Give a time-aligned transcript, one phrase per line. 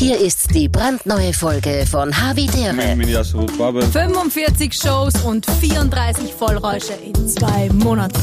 [0.00, 2.72] Hier ist die brandneue Folge von Havidere.
[2.72, 8.18] 45 Shows und 34 Vollräusche in zwei Monaten.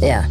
[0.00, 0.24] Ja,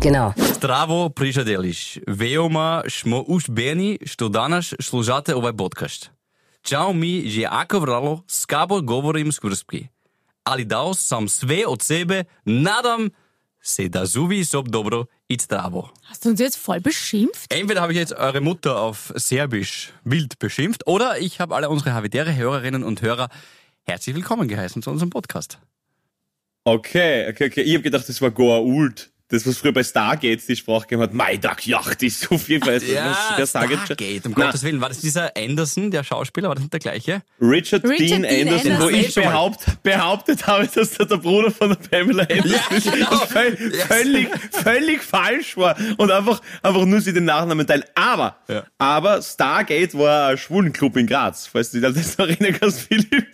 [0.00, 0.32] genau.
[0.54, 1.98] Zdravo, prijateljiš.
[2.06, 6.10] Veoma smo uspjeni što danas slušate ovaj podcast.
[6.62, 9.86] Čao mi je jako vralo, s kabo govorim skrspki.
[10.44, 13.10] Ali dao sam sve od sebe, nadam
[13.62, 15.90] se da zuvi sob dobro i zdravo.
[16.04, 17.54] Hast du uns jetzt voll beschimpft?
[17.54, 21.92] Entweder habe ich jetzt eure Mutter auf Serbisch wild beschimpft oder ich habe alle unsere
[21.94, 23.28] havidere Hörerinnen und Hörer
[23.84, 25.60] herzlich willkommen geheißen zu unserem Podcast.
[26.64, 27.62] Okay, okay, okay.
[27.62, 29.12] Ich habe gedacht, das war Goa Ult.
[29.30, 31.14] Das, was früher bei Stargates die Sprache gegeben hat.
[31.14, 32.82] Maidag Yacht ist auf jeden Fall.
[32.82, 33.78] Ja, der Stargate.
[33.84, 34.46] Stargate, um Na.
[34.46, 34.80] Gottes Willen.
[34.80, 36.48] War das dieser Anderson, der Schauspieler?
[36.48, 37.22] War das nicht der gleiche?
[37.40, 38.94] Richard, Richard Dean, Dean Anderson, wo Anderson.
[39.00, 42.92] ich behaupt, behauptet habe, dass der der Bruder von der Pamela Anderson Ja, ist.
[42.92, 43.10] genau.
[43.12, 43.86] Was völ- Ja.
[43.86, 45.76] völlig, völlig falsch war.
[45.98, 47.84] Und einfach, einfach nur sie den Nachnamen teilen.
[47.94, 48.64] Aber, Ja.
[48.78, 51.46] aber Stargate war ein Schwulenclub in Graz.
[51.46, 53.28] Falls du dich an das erinnern kannst, Philipp.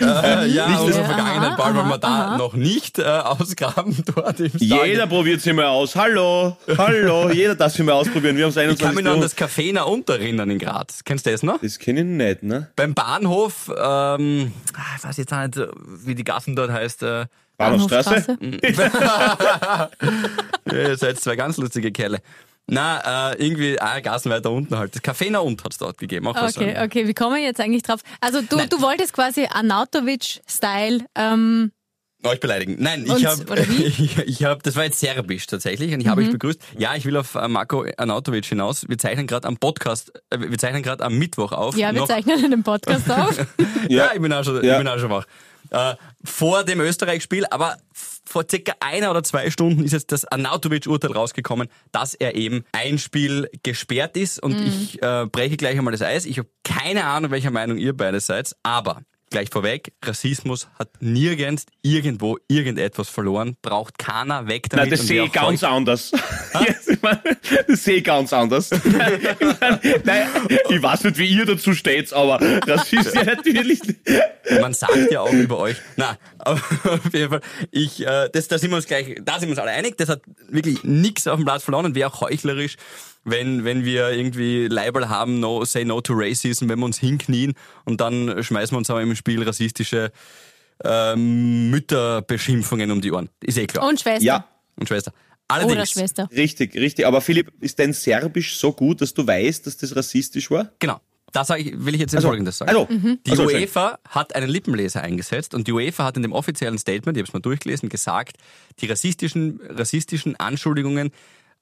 [0.00, 2.36] Äh, ja, nicht aus das- der Vergangenheit, weil wir da aha.
[2.38, 4.86] noch nicht äh, ausgraben dort im Stargate.
[4.86, 5.94] Jeder probiert sie mal aus.
[5.96, 7.30] Hallo, hallo.
[7.32, 8.36] Jeder darf sie mal ausprobieren.
[8.36, 10.58] Wir haben es Ich kann 21 mich noch an das Café nach unten erinnern in
[10.58, 11.02] Graz.
[11.04, 11.60] Kennst du das noch?
[11.60, 12.70] Das kenne ich nicht, ne?
[12.76, 15.58] Beim Bahnhof, ähm, ah, ich weiß jetzt auch nicht,
[16.04, 17.02] wie die Gassen dort heißt.
[17.02, 17.26] Äh,
[17.56, 18.36] Bahnhofstraße?
[20.72, 22.20] ihr seid zwei ganz lustige Kerle.
[22.66, 24.94] Na, äh, irgendwie, ah, Gassen weiter unten halt.
[24.94, 26.26] Das Café nach unten hat's dort gegeben.
[26.26, 28.00] Auch Okay, okay, wie kommen wir jetzt eigentlich drauf?
[28.20, 31.72] Also du, du wolltest quasi Arnautovic-Style, ähm,
[32.24, 32.76] Euch beleidigen.
[32.78, 33.44] Nein, ich habe?
[33.66, 33.82] Mhm.
[33.86, 36.60] ich, ich hab, das war jetzt Serbisch tatsächlich und ich habe euch begrüßt.
[36.78, 38.88] Ja, ich will auf äh, Marco Arnautovic hinaus.
[38.88, 41.76] Wir zeichnen gerade am Podcast, äh, wir zeichnen gerade am Mittwoch auf.
[41.76, 43.38] ja, wir Noch- zeichnen einen Podcast auf.
[43.88, 44.72] Ja, ich bin auch schon, Ja.
[44.72, 45.26] ich bin auch schon wach.
[45.70, 45.94] Äh,
[46.24, 51.68] vor dem Österreich-Spiel, aber vor circa einer oder zwei Stunden ist jetzt das Arnautovic-Urteil rausgekommen,
[51.92, 54.42] dass er eben ein Spiel gesperrt ist.
[54.42, 56.26] Und ich äh, breche gleich einmal das Eis.
[56.26, 59.02] Ich habe keine Ahnung, welcher Meinung ihr beide seid, aber
[59.34, 64.84] gleich vorweg, Rassismus hat nirgends irgendwo irgendetwas verloren, braucht keiner weg damit.
[64.84, 65.64] Nein, das sehe ich ganz folgt.
[65.64, 66.12] anders.
[66.64, 67.20] Yes, ich meine,
[67.66, 68.70] das sehe ich ganz anders.
[68.70, 68.84] Ich
[70.04, 70.28] Nein,
[70.68, 73.80] ich weiß nicht, wie ihr dazu steht, aber das ist ja natürlich.
[74.60, 75.78] Man sagt ja auch über euch.
[75.96, 77.40] Na, auf jeden Fall.
[77.72, 79.98] Ich, äh, das, da sind wir uns gleich, da sind wir uns alle einig.
[79.98, 82.76] Das hat wirklich nichts auf dem Platz verloren und wäre auch heuchlerisch,
[83.24, 87.54] wenn, wenn wir irgendwie Label haben, no, say no to racism, wenn wir uns hinknien
[87.84, 90.12] und dann schmeißen wir uns aber im Spiel rassistische
[90.84, 93.28] ähm, Mütterbeschimpfungen um die Ohren.
[93.42, 93.86] Ist eh klar.
[93.88, 94.24] Und Schwester.
[94.24, 95.12] Ja, Und Schwester.
[95.12, 96.28] Oder Allerdings, Schwester.
[96.34, 97.06] richtig, richtig.
[97.06, 100.70] Aber Philipp, ist dein Serbisch so gut, dass du weißt, dass das rassistisch war?
[100.78, 101.00] genau.
[101.32, 102.70] Da sag ich, will ich jetzt Also, Folgendes sagen.
[102.70, 106.78] also, Die also, UEFA hat einen Lippenleser eingesetzt und die UEFA hat in dem offiziellen
[106.78, 108.36] Statement, ich habe es mal durchgelesen, gesagt,
[108.78, 111.10] die rassistischen, rassistischen Anschuldigungen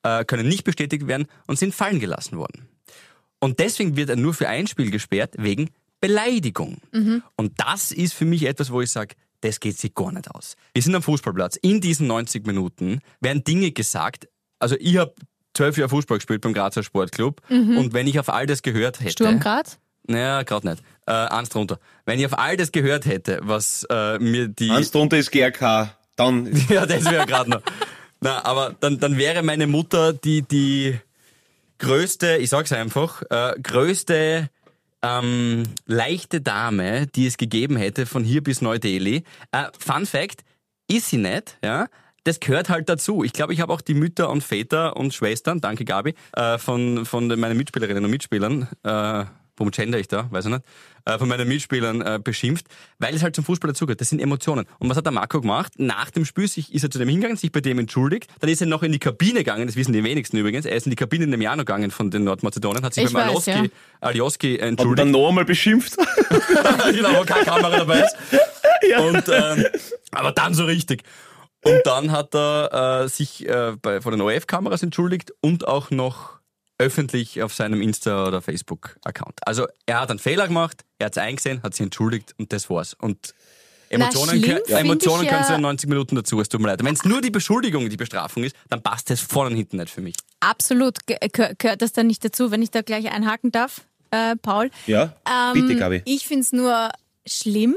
[0.02, 2.68] äh, können nicht bestätigt werden und sind fallen gelassen worden.
[3.40, 5.70] Und deswegen wird er nur für ein Spiel gesperrt wegen
[6.00, 6.78] Beleidigung.
[7.36, 10.54] Und das ist für mich etwas, wo ich sage, das geht sich gar nicht aus.
[10.72, 11.56] Wir sind am Fußballplatz.
[11.56, 14.28] In diesen 90 Minuten werden Dinge gesagt.
[14.58, 15.14] Also ich habe
[15.54, 19.12] zwölf Jahre Fußball gespielt beim Grazer Sportclub und wenn ich auf all das gehört hätte...
[19.12, 19.78] Sturm Graz?
[20.06, 20.82] Naja, gerade nicht.
[21.06, 21.78] Äh, eins drunter.
[22.04, 24.70] Wenn ich auf all das gehört hätte, was äh, mir die...
[24.70, 26.50] Eins drunter ist GRK, dann.
[26.68, 27.62] ja, das wäre gerade noch.
[28.22, 30.96] Na, aber dann, dann wäre meine Mutter die, die
[31.78, 34.48] größte, ich sag's einfach, äh, größte
[35.02, 39.24] ähm, leichte Dame, die es gegeben hätte von hier bis Neu-Delhi.
[39.50, 40.44] Äh, Fun Fact,
[40.88, 41.88] ist sie nicht, ja.
[42.22, 43.24] Das gehört halt dazu.
[43.24, 47.04] Ich glaube, ich habe auch die Mütter und Väter und Schwestern, danke Gabi, äh, von,
[47.04, 49.24] von meinen Mitspielerinnen und Mitspielern, äh,
[49.62, 50.64] warum gender ich da, weiß ich nicht,
[51.04, 52.66] äh, von meinen Mitspielern äh, beschimpft,
[52.98, 54.00] weil es halt zum Fußball dazugehört.
[54.00, 54.66] Das sind Emotionen.
[54.78, 55.74] Und was hat der Marco gemacht?
[55.78, 58.60] Nach dem Spiel sich, ist er zu dem hingegangen, sich bei dem entschuldigt, dann ist
[58.60, 60.96] er noch in die Kabine gegangen, das wissen die wenigsten übrigens, er ist in die
[60.96, 63.50] Kabine in dem Jahr noch gegangen von den Nordmazedonien, hat sich Ich beim weiß, Alioski,
[63.50, 63.70] ja.
[64.00, 64.98] Alioski entschuldigt.
[64.98, 65.96] dann noch einmal beschimpft?
[66.92, 68.16] genau, wo keine Kamera dabei ist.
[68.98, 69.64] Und, ähm,
[70.10, 71.04] aber dann so richtig.
[71.64, 76.41] Und dann hat er äh, sich äh, bei, vor den ORF-Kameras entschuldigt und auch noch
[76.82, 79.38] öffentlich auf seinem Insta- oder Facebook-Account.
[79.46, 82.68] Also er hat einen Fehler gemacht, er hat es eingesehen, hat sich entschuldigt und das
[82.68, 82.94] war's.
[82.94, 83.34] Und
[83.88, 86.82] Emotionen, schlimm gehö- find Emotionen können ja- in 90 Minuten dazu, es tut mir leid.
[86.82, 89.90] Wenn es nur die Beschuldigung, die Bestrafung ist, dann passt das vorne und hinten nicht
[89.90, 90.14] für mich.
[90.40, 90.98] Absolut.
[91.06, 94.70] Gehör- Gehört das dann nicht dazu, wenn ich da gleich einhaken darf, äh, Paul?
[94.86, 96.02] Ja, Ähm, bitte, Gabi.
[96.06, 96.90] Ich finde es nur
[97.26, 97.76] schlimm,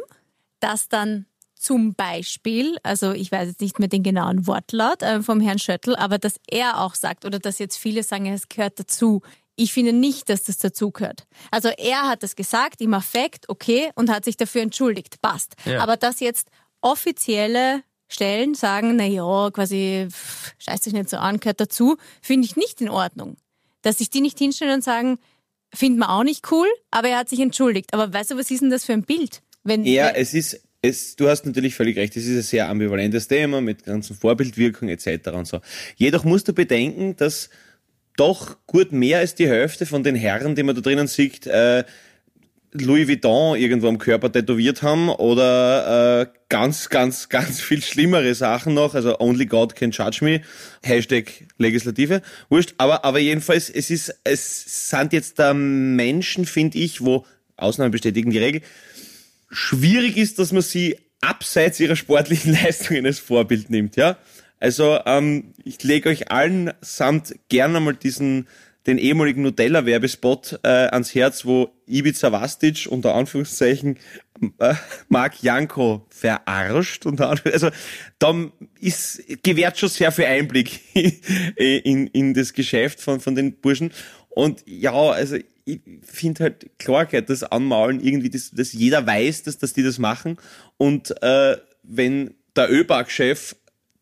[0.62, 1.26] dass dann
[1.66, 5.96] zum Beispiel, also ich weiß jetzt nicht mehr den genauen Wortlaut äh, vom Herrn Schöttl,
[5.96, 9.22] aber dass er auch sagt oder dass jetzt viele sagen, es gehört dazu.
[9.56, 11.26] Ich finde nicht, dass das dazugehört.
[11.50, 15.56] Also er hat das gesagt, im Affekt, okay, und hat sich dafür entschuldigt, passt.
[15.66, 15.82] Ja.
[15.82, 16.50] Aber dass jetzt
[16.82, 20.08] offizielle Stellen sagen, na ja, quasi,
[20.60, 23.38] scheiß dich nicht so an, gehört dazu, finde ich nicht in Ordnung.
[23.82, 25.18] Dass sich die nicht hinstellen und sagen,
[25.74, 27.94] Finden wir auch nicht cool, aber er hat sich entschuldigt.
[27.94, 29.42] Aber weißt du, was ist denn das für ein Bild?
[29.64, 32.70] Wenn, Ja, wenn- es ist, es, du hast natürlich völlig recht, es ist ein sehr
[32.70, 35.30] ambivalentes Thema mit ganzen Vorbildwirkung etc.
[35.30, 35.62] und so.
[35.96, 37.50] Jedoch musst du bedenken, dass
[38.18, 41.84] doch gut mehr als die Hälfte von den Herren, die man da drinnen sieht, äh,
[42.82, 48.74] Louis Vuitton irgendwo am Körper tätowiert haben oder äh, ganz, ganz, ganz viel schlimmere Sachen
[48.74, 48.96] noch.
[48.96, 50.42] Also Only God can judge me.
[50.84, 52.22] Hashtag Legislative.
[52.50, 52.74] Wurscht.
[52.78, 57.26] Aber, aber jedenfalls, es ist, es sind jetzt da Menschen, finde ich, wo
[57.58, 58.62] Ausnahmen bestätigen die Regel,
[59.56, 64.18] schwierig ist, dass man sie abseits ihrer sportlichen Leistungen als Vorbild nimmt, ja.
[64.60, 68.48] Also ähm, ich lege euch allen samt gerne mal diesen
[68.88, 73.98] den ehemaligen Nutella-Werbespot äh, ans Herz, wo Ibiza Vastic unter Anführungszeichen
[74.60, 74.76] äh,
[75.10, 77.06] Marc Janko verarscht.
[77.06, 77.70] Unter also
[78.20, 80.82] da ist gewährt schon sehr viel Einblick
[81.56, 83.92] in, in das Geschäft von, von den Burschen.
[84.30, 89.44] Und ja, also ich finde halt klar geht das Anmaulen irgendwie, dass, dass jeder weiß,
[89.44, 90.38] dass, dass die das machen.
[90.78, 93.56] Und äh, wenn der ÖBAG-Chef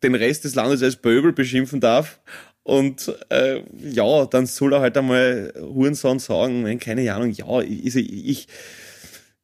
[0.03, 2.19] den Rest des Landes als Böbel beschimpfen darf
[2.63, 8.47] und äh, ja, dann soll er halt einmal Hurensohn sagen, keine Ahnung, ja, ich, ich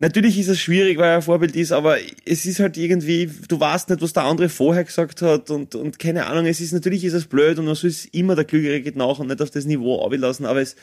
[0.02, 3.60] Natürlich ist es schwierig, weil er ein Vorbild ist, aber es ist halt irgendwie, du
[3.60, 7.04] weißt nicht, was der andere vorher gesagt hat und, und keine Ahnung, es ist, natürlich
[7.04, 9.52] ist es blöd und man soll es immer der Klügere geht nach und nicht auf
[9.52, 10.78] das Niveau ablassen, aber es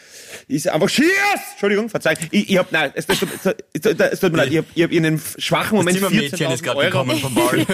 [0.48, 1.08] ist einfach Schiers!
[1.52, 2.14] Entschuldigung, verzeih.
[2.30, 4.82] Ich, ich hab, nein, es, es, tut- es, es tut mir leid, ich hab, ich
[4.82, 7.66] hab in einem schwachen Moment Das Zimmermädchen ist 14.000 gerade Euro, gekommen vom Ball.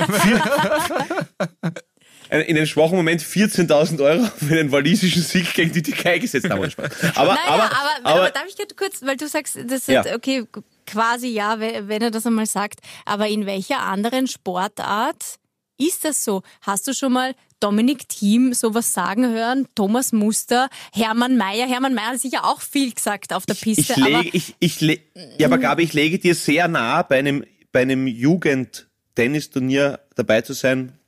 [2.31, 6.63] in einem schwachen Moment 14.000 Euro für den walisischen Sieg gegen die Türkei gesetzt haben.
[7.17, 7.71] Aber, Nein, aber, aber,
[8.05, 10.05] aber, aber, darf ich gerade kurz, weil du sagst, das ist Ja.
[10.15, 10.45] okay,
[10.87, 15.37] quasi ja, we- wenn er das einmal sagt, aber in welcher anderen Sportart
[15.79, 16.43] ist das so?
[16.61, 19.67] Hast du schon mal Dominik Thiem sowas sagen hören?
[19.75, 21.67] Thomas Muster, Hermann Mayer.
[21.67, 24.81] Hermann Mayer hat sicher auch viel gesagt auf der Piste, ich aber lege, ich, ich
[25.39, 30.53] ja, aber Gabi, ich lege dir sehr nah, bei einem, bei einem Jugend-Tennisturnier dabei zu
[30.53, 30.99] sein.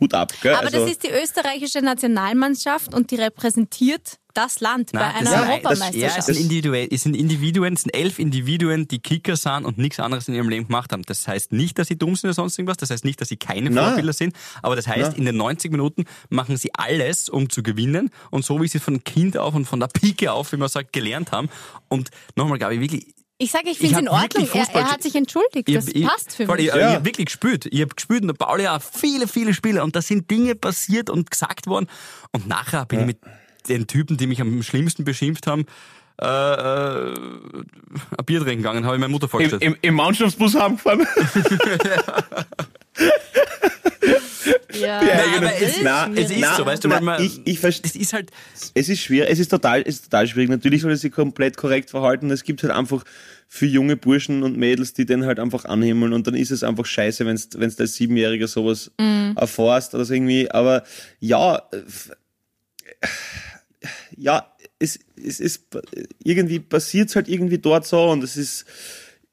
[0.00, 0.54] Hut ab, gell?
[0.54, 5.30] Aber also, das ist die österreichische Nationalmannschaft und die repräsentiert das Land bei Nein, einer
[5.30, 6.18] das, sind- das, ja, Europameisterschaft.
[6.18, 10.28] es sind, es sind Individuen, es sind elf Individuen, die Kicker sind und nichts anderes
[10.28, 11.04] in ihrem Leben gemacht haben.
[11.06, 13.38] Das heißt nicht, dass sie dumm sind oder sonst irgendwas, das heißt nicht, dass sie
[13.38, 13.84] keine Nein.
[13.86, 18.10] Vorbilder sind, aber das heißt, in den 90 Minuten machen sie alles, um zu gewinnen
[18.30, 20.68] und so, wie sie es von Kind auf und von der Pike auf, wie man
[20.68, 21.48] sagt, gelernt haben.
[21.88, 24.22] Und nochmal, glaube ich, wirklich, ich sage, ich finde es in Ordnung.
[24.42, 25.68] wirklich Er, Fußball- er hat sich entschuldigt.
[25.74, 26.58] Das ich, passt für mich.
[26.60, 26.76] Ich, Ja.
[26.76, 27.66] ich habe wirklich gespürt.
[27.66, 31.10] Ich habe gespürt und der Pauli auch viele, viele Spiele und da sind Dinge passiert
[31.10, 31.86] und gesagt worden.
[32.32, 33.18] Und nachher bin ich mit
[33.68, 35.66] den Typen, die mich am schlimmsten beschimpft haben,
[36.20, 39.62] äh, äh, ein Bier trinken gegangen, habe ich meine Mutter im, vorgestellt.
[39.62, 41.06] im, im Mannschaftsbus heimgefahren.
[44.80, 46.46] Ja, Ja, aber es ist Na, es ist schwierig.
[46.56, 48.30] so, weißt du, na, man, ich- ich es ist halt,
[48.74, 50.48] Es ist schwer, es ist total, es ist total schwierig.
[50.50, 52.30] Natürlich soll er sich komplett korrekt verhalten.
[52.30, 53.04] Es gibt halt einfach
[53.48, 56.84] für junge Burschen und Mädels, die den halt einfach anhimmeln und dann ist es einfach
[56.86, 58.90] scheiße, wenn es als Siebenjähriger sowas
[59.36, 60.50] erfährst oder so irgendwie.
[60.50, 60.82] Aber
[61.20, 61.62] ja,
[64.16, 65.64] ja, es, es ist
[66.24, 68.64] irgendwie passiert halt irgendwie dort so und es ist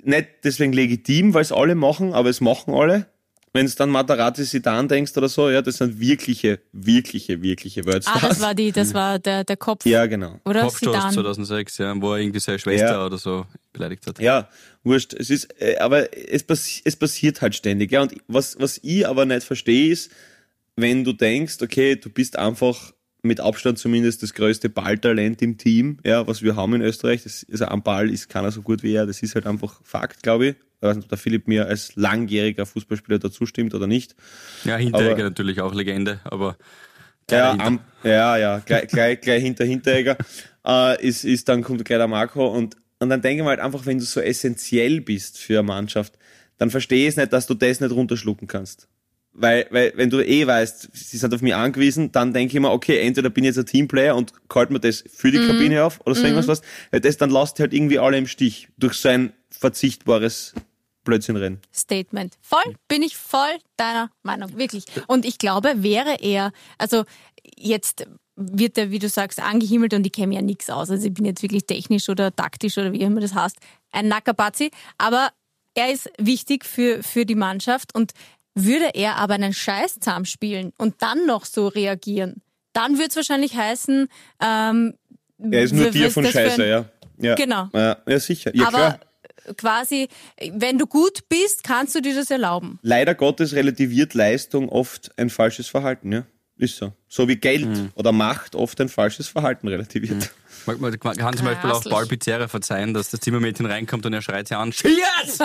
[0.03, 3.07] nicht deswegen legitim, weil es alle machen, aber es machen alle.
[3.55, 7.85] Wenn es dann Matarazzi Sidan denkst oder so, ja, das sind wirkliche, wirkliche, wirkliche Ah,
[7.85, 8.21] Worldstars.
[8.21, 9.85] das war die, das war der, der Kopf.
[9.85, 10.39] ja, genau.
[10.43, 11.13] Oder Kopfstoß Zidane.
[11.13, 13.05] 2006, ja, wo er irgendwie seine Schwester Ja.
[13.05, 14.19] oder so beleidigt hat.
[14.19, 14.49] Ja,
[14.83, 15.13] wurscht.
[15.13, 17.91] Es ist, äh, aber es, passi es passiert halt ständig.
[17.91, 20.09] Ja, und was, was ich aber nicht verstehe ist,
[20.75, 25.99] wenn du denkst, okay, du bist einfach mit Abstand zumindest das größte Balltalent im Team,
[26.03, 27.21] ja, was wir haben in Österreich.
[27.23, 29.05] Das, also am Ball ist keiner so gut wie er.
[29.05, 30.55] Das ist halt einfach Fakt, glaube ich.
[30.83, 34.15] Ich weiß nicht, ob der Philipp mir als langjähriger Fußballspieler dazu stimmt oder nicht.
[34.65, 36.57] Ja, Hinteregger Aber- natürlich auch Legende, aber
[37.31, 40.17] Ja, am, ja, ja, gleich, gleich, gleich hinter Hinteregger
[40.67, 43.61] äh, ist, ist dann kommt gleich der Marco und, und dann denke ich mir halt
[43.61, 46.17] einfach, wenn du so essentiell bist für eine Mannschaft,
[46.57, 48.89] dann verstehe ich es nicht, dass du das nicht runterschlucken kannst.
[49.31, 52.69] Weil, weil, wenn du eh weißt, sie sind auf mich angewiesen, dann denke ich mir,
[52.71, 56.01] okay, entweder bin ich jetzt ein Teamplayer und kalt mir das für die Kabine auf
[56.05, 56.61] oder so irgendwas was,
[56.91, 60.53] weil das dann lasst halt irgendwie alle im Stich durch so ein verzichtbares
[61.03, 61.59] Blödsinnrennen.
[61.73, 62.35] Statement.
[62.41, 64.85] Voll, bin ich voll deiner Meinung, wirklich.
[65.07, 67.03] Und ich glaube, wäre er, also
[67.57, 68.05] jetzt
[68.35, 70.89] wird er, wie du sagst, angehimmelt und ich kenne ja nichts aus.
[70.89, 73.57] Also ich bin jetzt wirklich technisch oder taktisch oder wie immer das heißt,
[73.91, 74.71] ein Nackerbazi.
[74.97, 75.29] Aber
[75.75, 78.13] er ist wichtig für, für die Mannschaft und
[78.55, 82.41] würde er aber einen Scheiß zusammenspielen und dann noch so reagieren,
[82.73, 84.07] dann würde es wahrscheinlich heißen,
[84.41, 84.93] ähm,
[85.51, 86.85] Er ist nur dir von für ein- Scheiße, ja.
[87.19, 87.35] ja.
[87.35, 87.69] Genau.
[87.73, 88.55] Ja, ja sicher.
[88.55, 88.99] Ja, aber klar.
[89.57, 90.07] Quasi,
[90.53, 92.79] wenn du gut bist, kannst du dir das erlauben.
[92.81, 96.25] leider Gottes relativiert Leistung oft ein falsches Verhalten, ja.
[96.55, 96.93] Ist so.
[97.07, 100.31] So wie Geld oder Macht oft ein falsches Verhalten relativiert.
[100.65, 101.83] Man, man kann zum Beispiel auch.
[101.83, 105.39] Paul Pizzerra verzeihen, dass das Zimmermädchen reinkommt und er schreit sie an, Cheers!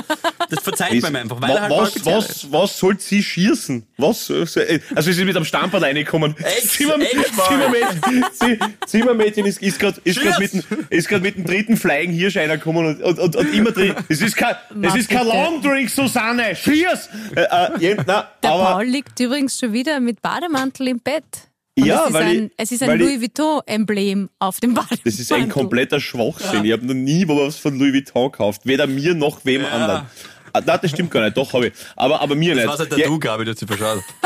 [0.51, 3.87] Das verzeiht man ihm einfach, weil er halt was, was, was soll sie schießen?
[3.97, 4.31] Was?
[4.31, 6.37] Also, sie ist mit einem Stamperl reingekommen.
[6.39, 6.71] Echt?
[6.71, 7.49] Zimmer, Echt, Paul?
[7.49, 11.77] Zimmermädchen, Sie- Zimmermädchen ist, ist gerade ist grad mit, dem- ist grad mit dem dritten
[11.77, 13.95] Flying Hirsch reingekommen und, und, und, und immer drin.
[14.09, 15.37] Es ist kein, es ist kein bitte.
[15.37, 16.55] Long Drink, Susanne.
[16.55, 17.09] Cheers!
[17.35, 17.43] Äh,
[17.91, 21.25] äh, na, Der aber, Paul liegt übrigens schon wieder mit Bademantel im Bett.
[21.81, 24.99] Und Ja, es ist weil ein, ich- es ist ein Louis Vuitton-Emblem auf dem Bademantel.
[25.05, 26.65] Das ist ein kompletter Schwachsinn.
[26.65, 28.63] Ich habe noch nie was von Louis Vuitton gekauft.
[28.65, 29.69] Weder mir noch wem Ja.
[29.69, 30.03] anderen.
[30.53, 31.37] Ah, Nein, das stimmt gar nicht.
[31.37, 31.73] Doch, habe ich.
[31.95, 32.69] Aber, aber mir Das nicht.
[32.69, 33.69] war halt der Ja, Du, Gabi, du hast dich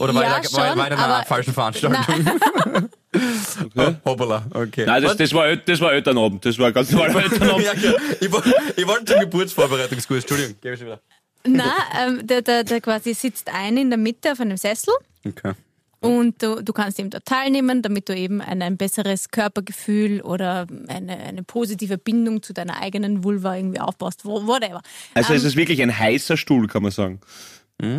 [0.00, 1.96] Oder war, ja, ich, da, war, schon, war ich in einer aber- falschen Veranstaltung?
[3.74, 4.86] Oh, hoppala, okay.
[4.86, 6.44] Nein, das, das, war, das war Elternabend.
[6.44, 7.64] Das war ganz normaler Elternabend.
[7.64, 7.96] ja, genau.
[8.20, 10.20] ich, wollte, ich wollte zum Geburtsvorbereitungskurs.
[10.20, 11.00] Entschuldigung, gebe ich schon wieder.
[11.44, 14.94] Na, ähm, der, der, der quasi sitzt ein in der Mitte auf einem Sessel
[15.26, 15.52] Okay.
[16.00, 20.66] Und du, du kannst eben dort teilnehmen, damit du eben ein, ein besseres Körpergefühl oder
[20.88, 24.80] eine, eine positive Bindung zu deiner eigenen Vulva irgendwie aufbaust, wo- whatever.
[25.14, 27.20] Also Ähm, es ist wirklich ein heißer Stuhl, kann man sagen.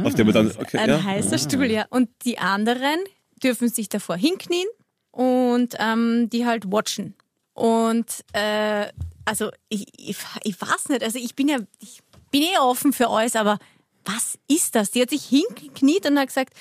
[0.03, 1.03] Auf dem man dann, okay, ein ja.
[1.03, 1.85] heißer Stuhl, ja.
[1.89, 2.99] Und die anderen
[3.43, 4.67] dürfen sich davor hinknien
[5.09, 7.15] und ähm, die halt watchen.
[7.53, 8.87] Und äh,
[9.25, 13.09] also ich, ich, ich weiß nicht, also ich bin ja, ich bin eh offen für
[13.09, 13.57] alles, aber
[14.05, 14.91] was ist das?
[14.91, 16.53] Die hat sich hingekniet und hat gesagt,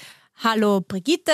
[0.43, 1.33] hallo Brigitte,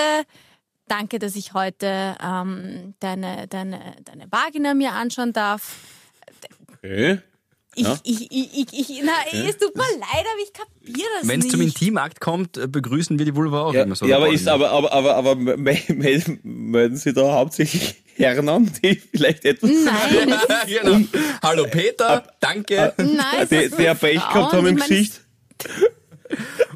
[0.87, 5.75] danke, dass ich heute ähm, deine, deine, deine Vagina mir anschauen darf.
[6.77, 7.19] Okay.
[7.75, 7.95] Ich, Ja.
[8.03, 9.11] ich, ich, ich, ich, na,
[9.47, 11.51] es tut mir leid, aber ich kapiere das Wenn es nicht.
[11.51, 14.07] zum Intimakt kommt, äh, begrüßen wir die Vulva auch Ja, immer so.
[14.07, 15.55] ja aber, ist, aber, aber, aber, aber me-
[15.89, 21.07] melden, melden Sie da hauptsächlich Herren an, die vielleicht etwas Nein, genau.
[21.43, 22.95] Hallo Peter, danke.
[22.97, 25.21] Nein, der, der Pech gehabt haben im Gesicht.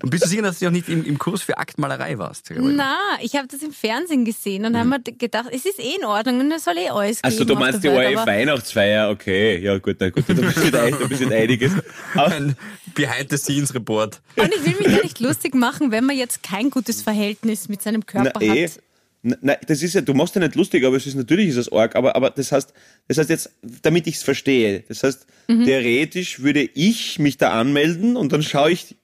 [0.01, 2.49] Und bist du sicher, dass du noch nicht im, im Kurs für Aktmalerei warst?
[2.57, 6.05] Na, ich habe das im Fernsehen gesehen und habe mir gedacht, es ist eh in
[6.05, 9.59] Ordnung und es soll eh alles Also geben du auf meinst die ORF Weihnachtsfeier, okay,
[9.59, 11.71] ja gut, na gut, da passiert, ein- passiert einiges.
[12.15, 12.55] Ein
[12.95, 14.21] Behind-the-Scenes-Report.
[14.37, 17.81] Und ich will mich gar nicht lustig machen, wenn man jetzt kein gutes Verhältnis mit
[17.81, 18.79] seinem Körper na, eh, hat.
[19.21, 21.71] na, das ist ja, du machst ja nicht lustig, aber es ist natürlich ist es
[21.71, 22.73] arg, aber, aber das heißt,
[23.07, 25.65] das heißt jetzt, damit ich es verstehe, das heißt, Mhm.
[25.65, 28.95] theoretisch würde ich mich da anmelden und dann schaue ich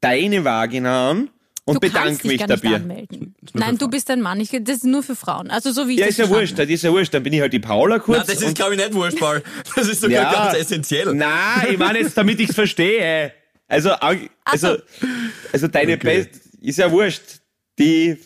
[0.00, 1.30] deine Vagina an
[1.64, 2.76] und Du bedanke mich dabei.
[2.76, 3.34] anmelden.
[3.52, 4.40] Nein, du bist ein Mann.
[4.40, 5.50] Ich, das ist nur für Frauen.
[5.50, 7.12] Also so wie ich Ja, das ist ja wurscht, das ist ja wurscht.
[7.14, 8.18] Dann bin ich halt die Paula kurz.
[8.26, 9.42] Na, das ist, glaube ich, nicht wurscht, Paul.
[9.76, 10.32] Das ist sogar Ja.
[10.32, 11.14] ganz essentiell.
[11.14, 13.32] Nein, ich meine jetzt, damit ich es verstehe.
[13.68, 14.14] Also, au-
[14.44, 14.76] also,
[15.52, 16.26] also deine Okay.
[16.26, 17.22] Best, ist ja wurscht.
[17.78, 18.16] Die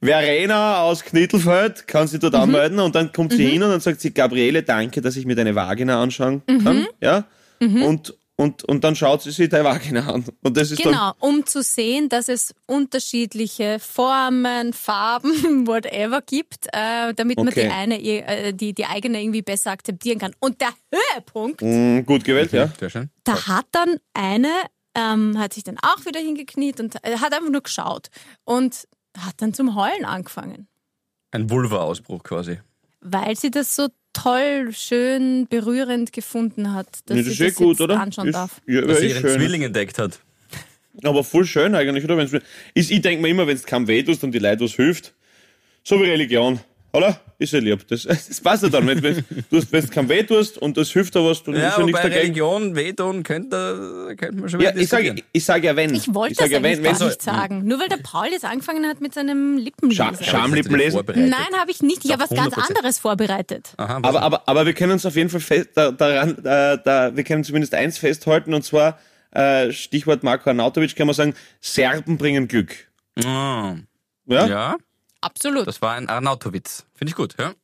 [0.00, 2.22] Verena aus Knittelfeld kann sich Mhm.
[2.22, 5.26] dort anmelden und dann kommt sie hin und dann sagt sie, Gabriele, danke, dass ich
[5.26, 6.64] mir deine Vagina anschauen Mhm.
[6.64, 6.86] kann.
[7.00, 7.24] Ja?
[7.60, 10.24] Und, und, und dann schaut sie sich deine Vagina an.
[10.42, 15.32] Und das ist dann, Genau, um zu sehen, dass es unterschiedliche Formen, Farben,
[15.66, 17.62] whatever gibt, äh, damit man Okay.
[17.64, 20.34] die eine, äh, die, die eigene irgendwie besser akzeptieren kann.
[20.40, 22.68] Und der Höhepunkt, Mm, gut gewählt, ja.
[22.78, 23.10] Sehr schön.
[23.24, 24.50] da hat dann eine,
[24.94, 28.08] ähm, hat sich dann auch wieder hingekniet und äh, hat einfach nur geschaut
[28.44, 28.86] und
[29.18, 30.68] hat dann zum Heulen angefangen,
[31.30, 32.58] Ein Vulva-Ausbruch quasi.
[33.00, 37.44] weil sie das so toll, schön, berührend gefunden hat, dass Ja, das sie ist eh
[37.46, 38.00] das gut, jetzt oder?
[38.00, 38.60] anschauen ist, darf.
[38.66, 39.38] Ja, Dass sie ihren schön.
[39.40, 40.20] Zwilling entdeckt hat.
[41.02, 42.16] Aber voll schön eigentlich, oder?
[42.18, 42.32] Wenn's,
[42.74, 45.14] ist, ich denke mir immer, wenn es keinem weh tust und die Leute was hilft,
[45.84, 46.60] so wie Religion.
[46.92, 47.18] Oder?
[47.38, 47.86] Ist ja lieb.
[47.88, 48.86] Das, das passt ja dann.
[48.86, 51.68] Wenn, wenn du hast, wenn kein Weh tust und das hilft dir was, dann Ja,
[51.70, 52.20] ist ja nichts dagegen.
[52.20, 55.94] Religion wehtun könnte, könnte man schon wieder Ja, ich sage ich sag ja wenn.
[55.94, 57.64] Ich wollte ich sag das ja, wenn, wenn gar so, nicht sagen.
[57.66, 60.04] Nur weil der Paul jetzt angefangen hat mit seinem Lippenleser.
[60.04, 60.92] Scha- Scham- Schamlippen Hast du dir lesen?
[60.94, 61.30] vorbereitet?
[61.30, 62.04] Nein, habe ich nicht.
[62.04, 62.68] Ich habe was ganz 100%.
[62.68, 63.72] anderes vorbereitet.
[63.78, 67.10] Aha, Aber, aber, aber wir können uns auf jeden Fall fest, da, daran, äh, da,
[67.16, 68.98] wir können zumindest eins festhalten und zwar,
[69.32, 72.74] äh, Stichwort Marko Arnautovic, kann man sagen, Serben bringen Glück.
[73.24, 73.76] Ah,
[74.26, 74.46] Ja?
[74.46, 74.76] ja,
[75.22, 75.66] Absolut.
[75.66, 76.84] das war ein Arnautowitz.
[76.94, 77.54] Finde ich gut, ja?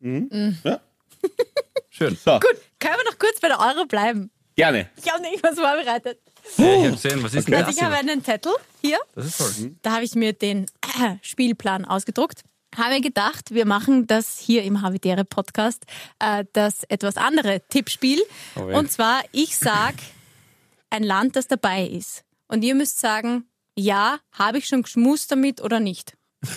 [0.64, 0.80] Ja.
[1.90, 2.16] Schön.
[2.16, 4.30] So, Gut, können wir noch kurz bei der Euro bleiben?
[4.56, 4.88] gerne.
[4.96, 6.18] Ich habe nicht was vorbereitet.
[6.56, 7.76] Ja, ich habe gesehen, was ist denn Also das?
[7.76, 8.98] ich habe einen Zettel hier.
[9.14, 9.76] Das ist toll.
[9.82, 10.66] Da habe ich mir den
[11.22, 12.42] Spielplan ausgedruckt.
[12.76, 15.84] Habe mir gedacht, wir machen das hier im Havidere Podcast,
[16.18, 18.20] äh, das etwas andere Tippspiel.
[18.56, 18.78] Oh ja.
[18.78, 19.94] Und zwar, ich sag
[20.90, 22.24] ein Land, das dabei ist.
[22.48, 26.14] Und ihr müsst sagen, ja, habe ich schon geschmust damit oder nicht.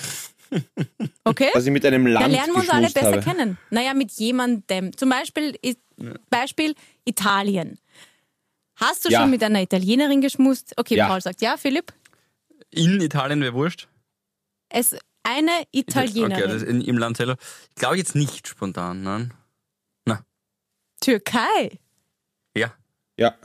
[1.24, 1.50] Okay?
[1.54, 3.22] Was ich mit einem Da Land lernen wir uns alle besser habe.
[3.22, 3.58] kennen.
[3.70, 4.96] Naja, mit jemandem.
[4.98, 5.78] Zum Beispiel, ist,
[6.30, 7.80] Beispiel Italien.
[8.76, 9.22] Hast du Ja.
[9.22, 10.74] schon mit einer Italienerin geschmust?
[10.78, 11.08] Okay, Ja.
[11.08, 11.94] Paul sagt ja, Philipp.
[12.72, 13.88] In Italien wäre wurscht.
[14.70, 16.44] Es eine Italienerin.
[16.44, 17.38] Okay, das in, im Land selber.
[17.70, 19.34] Ich glaube jetzt nicht spontan, nein.
[21.04, 21.80] Türkei.
[22.56, 22.74] Ja.
[23.18, 23.36] Ja.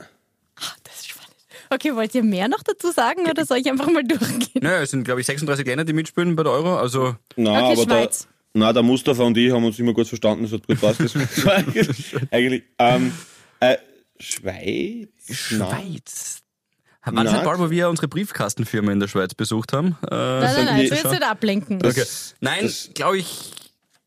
[1.69, 4.61] Okay, wollt ihr mehr noch dazu sagen oder soll ich einfach mal durchgehen?
[4.61, 6.77] Naja, es sind, glaube ich, 36 Länder, die mitspielen bei der Euro.
[6.77, 8.21] Also, Na, Okay, aber Schweiz.
[8.21, 10.99] Der, na, der Mustafa und ich haben uns immer gut verstanden, das hat gut passt.
[11.47, 13.11] Eigentlich, eigentlich ähm,
[13.59, 13.77] äh,
[14.19, 15.09] Schweiz?
[15.29, 16.39] Schweiz.
[17.05, 19.97] War das bald, wo wir unsere Briefkastenfirma in der Schweiz besucht haben?
[20.11, 21.79] Äh, Nein, nein, nein, will jetzt nicht ablenken.
[21.79, 22.05] Das- okay.
[22.41, 23.51] Nein, glaube ich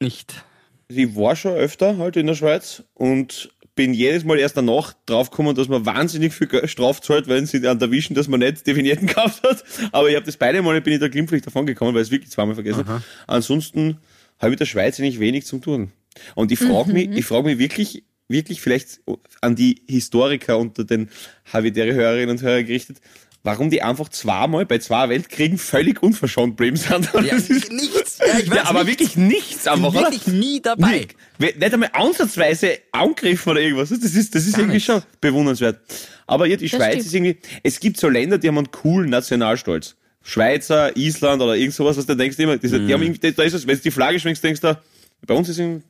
[0.00, 0.44] nicht.
[0.88, 3.50] Ich war schon öfter halt in der Schweiz und
[3.80, 7.66] bin jedes Mal erst danach draufgekommen, dass man wahnsinnig viel Geld Straf zahlt, wenn sie
[7.66, 9.64] an erwischen, dass man nicht Definierten gekauft hat.
[9.90, 12.12] Aber ich habe das beide Male bin ich da glimpflich davon gekommen, weil ich es
[12.12, 13.02] wirklich zweimal vergessen habe.
[13.26, 13.96] Ansonsten
[14.38, 15.92] habe ich mit der Schweiz eigentlich wenig zum tun.
[16.34, 19.00] Und ich frage mich, ich frage mich wirklich, wirklich vielleicht
[19.40, 21.08] an die Historiker unter den
[21.50, 23.00] Havidere-Hörerinnen und Hörern gerichtet,
[23.42, 27.10] warum die einfach zweimal bei zwei Weltkriegen völlig unverschont geblieben sind.
[27.14, 28.18] Ja, Das ist- nichts.
[28.18, 29.00] Ja, ich weiß ja, aber nichts.
[29.00, 30.02] wirklich nichts einfach, oder?
[30.12, 31.06] Wirklich nie dabei.
[31.38, 33.88] Nicht, nicht einmal ansatzweise angegriffen oder irgendwas.
[33.88, 34.86] Das ist, das ist irgendwie nichts.
[34.86, 35.80] schon bewundernswert.
[36.26, 37.06] Aber ja, die Das Schweiz stimmt.
[37.06, 39.96] ist irgendwie, es gibt so Länder, die haben einen coolen Nationalstolz.
[40.22, 43.54] Schweizer, Island oder irgend sowas, was du denkst immer, das, die haben irgendwie, da ist
[43.54, 44.78] es, wenn du die Flagge schwenkst, denkst du,
[45.26, 45.80] bei uns ist es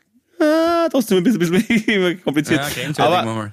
[0.41, 2.61] ah, trotzdem ein bisschen, bisschen immer kompliziert.
[2.97, 3.53] Ja, aber.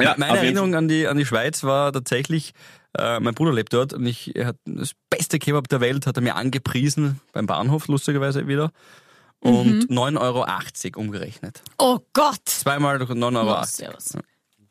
[0.00, 2.54] Ja, Meine Erinnerung an die, an die Schweiz war tatsächlich,
[2.98, 6.16] äh, mein Bruder lebt dort und ich, er hat das beste Kebab der Welt, hat
[6.16, 8.70] er mir angepriesen, beim Bahnhof lustigerweise wieder.
[9.40, 10.20] Und 9,80
[10.94, 11.62] Euro umgerechnet.
[11.78, 12.40] Oh Gott.
[12.44, 13.60] Zweimal 9,80 Euro.
[13.60, 14.12] Oh, servus.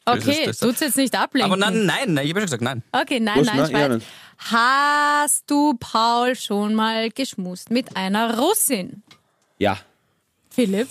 [0.06, 0.60] Okay, das.
[0.60, 1.52] tut's jetzt nicht ablenken.
[1.52, 2.82] Aber nein, nein, nein, ich habe schon gesagt, nein.
[2.92, 3.48] Okay, nein, Was?
[3.48, 3.90] nein, Nein, Schweiz.
[3.96, 4.08] nicht.
[4.38, 9.04] Hast du, Paul, schon mal geschmust mit einer Russin?
[9.60, 9.78] ja.
[10.54, 10.90] Philipp,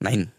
[0.00, 0.32] Nein.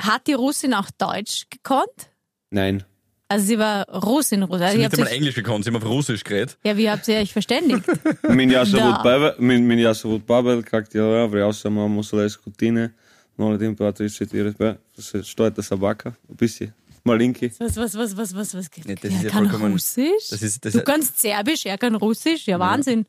[0.00, 2.10] hat die Russin auch Deutsch gekonnt?
[2.51, 2.83] Nein.
[3.29, 4.63] Also sie war Russin, Russin.
[4.63, 6.57] Also Sie ihr hat habt nicht einmal sich, Englisch gekonnt, sie haben auf Russisch geredet.
[6.63, 7.83] ja, wie habt ihr euch verständigt?
[8.29, 9.01] Меня зовут Да.
[9.03, 11.27] Павел, м- меня зовут Павел, как дела?
[11.27, 12.91] Врял сама мусора скотина.
[13.37, 15.25] 01, 2, 3, 4, 5.
[15.27, 16.15] Что это собака?
[16.29, 16.73] Ein bisschen.
[17.05, 17.51] Malinki.
[17.59, 18.69] Was, was, was, was, was, was?
[18.85, 20.29] Nee, das er ist ja kann vollkommen- Russisch?
[20.29, 22.45] Das ist, das du ist, kannst Serbisch, er kann Russisch.
[22.45, 23.05] Ja, Wahnsinn.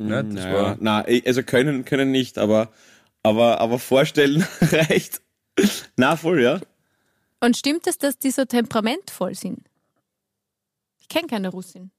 [0.00, 2.70] ja, das Naja, war, na, ich- also können, können nicht, aber,
[3.22, 5.20] aber, aber vorstellen reicht.
[5.96, 6.60] Na, voll, ja.
[7.43, 9.67] Und stimmt es, dass die so temperamentvoll sind?
[11.01, 11.91] Ich kenne keine Russin.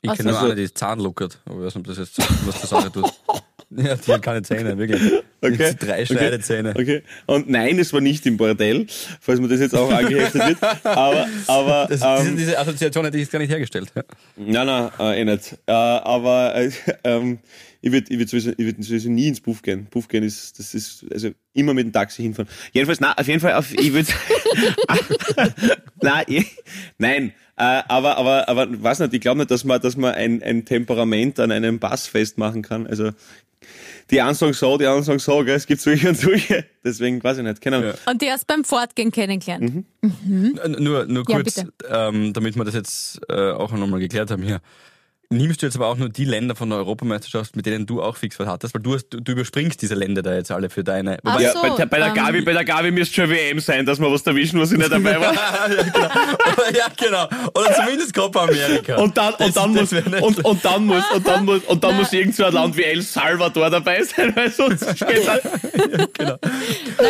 [0.00, 0.46] ich kenne nur so.
[0.46, 3.12] eine, die Zahnluckert, aber ich weiß nicht, ob das jetzt was zur Sache tut.
[3.68, 5.24] Ja, die hat keine Zähne, wirklich.
[5.52, 5.74] Okay.
[5.78, 6.70] Drei Schneidezähne.
[6.70, 7.02] Okay.
[7.26, 8.86] Und nein, es war nicht im Bordell,
[9.20, 10.62] falls mir das jetzt auch angeheftet wird.
[10.84, 13.92] Aber, aber, Das, ähm, diese, diese Assoziation hätte ich jetzt gar nicht hergestellt.
[13.94, 14.02] Ja.
[14.36, 15.58] Nein, nein, äh, eh nicht.
[15.66, 16.70] Äh, aber äh,
[17.04, 17.38] ähm,
[17.80, 19.86] ich würde ich würd sowieso, ich würd sowieso nie ins Puff gehen.
[19.88, 22.50] Puff gehen ist, das ist, also immer mit dem Taxi hinfahren.
[22.72, 24.08] Jedenfalls, na, auf jeden Fall, auf, ich würde,
[26.02, 26.46] nein, ich,
[26.98, 30.42] nein, äh, aber, aber, aber, weiß nicht, ich glaube nicht, dass man, dass man ein,
[30.42, 32.86] ein Temperament an einem Pass festmachen kann.
[32.86, 33.12] Also,
[34.10, 35.56] die einen sagen so, die anderen sagen so, gell?
[35.56, 36.64] es gibt solche und solche.
[36.84, 37.90] Deswegen weiß ich nicht, keine Ahnung.
[38.04, 38.10] Ja.
[38.12, 39.84] Und die erst beim Fortgehen kennengelernt.
[40.02, 40.58] Mhm.
[40.62, 41.72] N- Nur, nur Ja, kurz, bitte.
[41.90, 44.60] ähm, damit wir das jetzt äh, auch nochmal geklärt haben hier.
[45.28, 48.16] Nimmst du jetzt aber auch nur die Länder von der Europameisterschaft, mit denen du auch
[48.16, 48.74] fix was hattest?
[48.74, 51.18] Weil du, hast, du, du überspringst diese Länder da jetzt alle für deine.
[51.24, 53.58] Ach Ja, so, bei, der- bei der ähm, Gabi, bei der Gabi müsste schon WM
[53.58, 55.34] sein, dass wir was erwischen, was ich nicht dabei war.
[55.34, 56.08] ja, genau.
[56.78, 57.28] ja, genau.
[57.54, 58.96] Oder zumindest Copa America.
[58.96, 61.82] Und dann, Das- und dann das muss, und, und dann muss, und dann muss, und
[61.82, 61.98] dann Na.
[61.98, 65.42] muss irgend so ein Land wie El Salvador dabei sein, weil sonst geht's halt.
[65.84, 66.40] Na gut,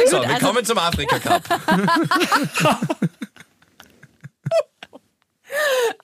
[0.08, 1.42] So, wir also, kommen zum Afrika Cup.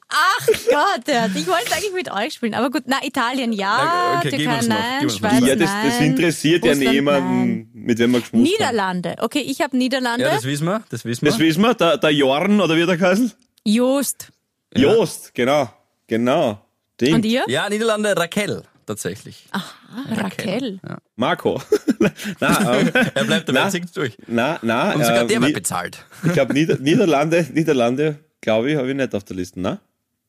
[0.09, 1.27] Ach Gott, ja.
[1.27, 2.55] ich wollte eigentlich mit euch spielen.
[2.55, 5.11] Aber gut, na, Italien ja, Na, okay, Türkei nein.
[5.11, 7.71] Schweiz Ja, das, das interessiert ja Russland, niemanden, nein.
[7.73, 8.53] mit wem man geschmust hat.
[8.53, 9.17] Niederlande.
[9.21, 10.25] Okay, ich habe Niederlande.
[10.25, 11.31] Ja, das wissen wir, das wissen wir.
[11.31, 13.37] Das wissen wir, der, der Jorn, oder wie der heißt?
[13.65, 14.29] Joost.
[14.77, 15.71] Jost, genau,
[16.07, 16.61] genau.
[17.01, 17.15] Ding.
[17.15, 17.45] Und ihr?
[17.49, 19.47] Ja, Niederlande, Raquel, tatsächlich.
[19.53, 19.62] Ah,
[20.11, 20.81] Raquel.
[20.87, 20.99] Ja.
[21.17, 21.61] Marco.
[22.41, 23.71] na, ähm, Er bleibt dabei, Na.
[23.71, 24.17] singt durch.
[24.27, 24.93] na, na.
[24.93, 26.05] Und sogar ähm, der wird bezahlt.
[26.25, 29.81] Ich glaube, Nieder Niederlande, Niederlande, glaube ich, habe ich nicht auf der Liste, ne?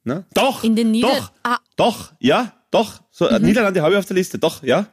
[0.05, 0.23] Na?
[0.33, 0.63] Doch!
[0.63, 1.31] In den Nieder- Doch!
[1.43, 1.57] Ah.
[1.75, 2.13] Doch!
[2.19, 3.01] Ja, doch!
[3.11, 4.87] So, äh, Niederlande habe ich auf der Liste, doch, ja?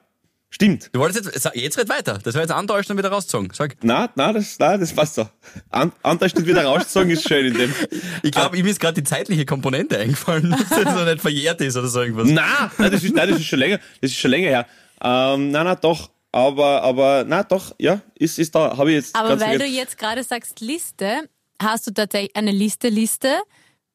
[0.53, 0.91] Stimmt.
[0.93, 2.19] Du wolltest jetzt, jetzt red weiter.
[2.25, 3.51] Das war jetzt antäuschen und wieder rausgezogen.
[3.55, 3.77] Sag.
[3.83, 5.29] Na, na, das, na, das passt so.
[5.71, 7.75] An, Anteil wieder rausgezogen ist schön in dem.
[8.25, 11.77] Ich glaube, ihm ist gerade die zeitliche Komponente eingefallen, dass das noch nicht verjährt ist
[11.77, 12.29] oder so irgendwas.
[12.29, 14.67] Na, nein, das ist, nein, das ist schon länger, das ist schon länger her.
[15.01, 16.11] Ähm, na, na, doch.
[16.33, 19.59] Aber, aber, na, doch, ja, ist, ist da, habe ich jetzt Aber ganz weil du
[19.65, 19.77] vergessen.
[19.77, 21.29] jetzt gerade sagst Liste,
[21.61, 23.41] hast du tatsächlich eine Liste, Liste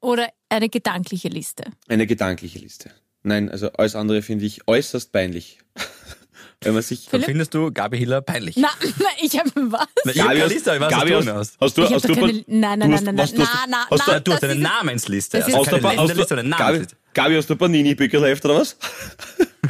[0.01, 1.63] oder eine gedankliche Liste?
[1.87, 2.91] Eine gedankliche Liste.
[3.23, 5.59] Nein, also alles andere finde ich äußerst peinlich.
[6.61, 7.07] Wenn man sich.
[7.11, 8.55] Dann findest du Gabi Hiller peinlich.
[8.57, 9.87] Na, na ich habe was?
[10.05, 11.57] Na, ich hab keine Liste, was Gabi, hast, hast.
[11.59, 13.79] hast du, Ich hast du, keine- Nein, nein, hast- nein, nein, du hast- nein, nein,
[13.91, 15.43] hast du- nein, Du hast eine ist- Namensliste.
[15.43, 16.97] Also Hast du, keine ein paar- hast Länderliste, eine du, Gabi, Namensliste.
[17.13, 18.77] Gabi, hast du ein Panini-Bücherheft oder was?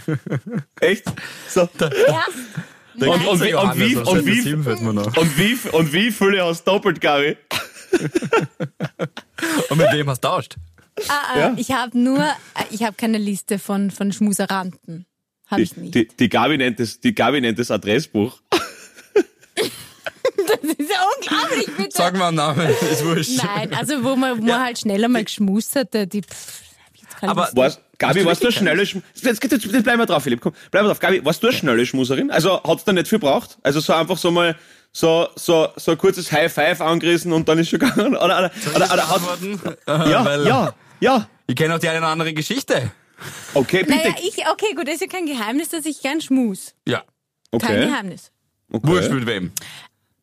[0.82, 1.06] Echt?
[1.50, 1.62] So.
[1.80, 2.26] Ja,
[2.96, 3.96] Und- und und wie- aus und wie-.
[4.54, 7.36] Und wie, und wie viele hast du doppelt, Gabi?
[9.70, 10.56] Und mit wem hast du tauscht?
[11.10, 11.54] ah, ah, Ja.
[11.58, 15.06] ich habe nur, äh, ich habe keine Liste von, von Schmuseranten.
[15.48, 15.96] Habe ich Die, nicht.
[15.96, 18.40] die, die, Gabi nennt das, die Gabi nennt das Adressbuch.
[20.48, 21.90] Das ist ja unglaublich, bitte.
[21.92, 23.42] Sag mal einen Namen, ist wurscht.
[23.44, 27.02] Nein, also wo man, wo man halt schneller mal geschmust hatte, die pff, hab ich
[27.02, 27.50] jetzt keine Aber-.
[27.54, 30.24] Was, Gabi, du warst du eine schnelle Schm jetzt, jetzt, jetzt, jetzt bleib mal drauf,
[30.24, 31.00] Philipp, komm, bleib mal drauf.
[31.00, 32.30] Gabi, warst du eine schnelle Schmuserin?
[32.32, 33.58] Also, hat's da nicht viel braucht?
[33.64, 34.56] Also, so einfach so mal,
[34.96, 38.16] so, so, so ein kurzes High Five angerissen und dann ist schon gegangen?
[38.16, 39.60] Oder, oder, oder, oder, hat, Antworten?
[39.88, 41.30] ja, Weil ja, ja.
[41.48, 42.94] Ich kenne auch die eine oder andere Geschichte.
[43.54, 43.98] Okay, bitte.
[43.98, 46.76] Naja, ich, okay, gut, das ist ja kein Geheimnis, dass ich gern schmus.
[46.88, 47.04] Ja.
[47.52, 47.86] Kein okay.
[47.88, 48.32] Geheimnis.
[48.72, 48.88] okay.
[48.88, 49.52] Wurscht mit wem.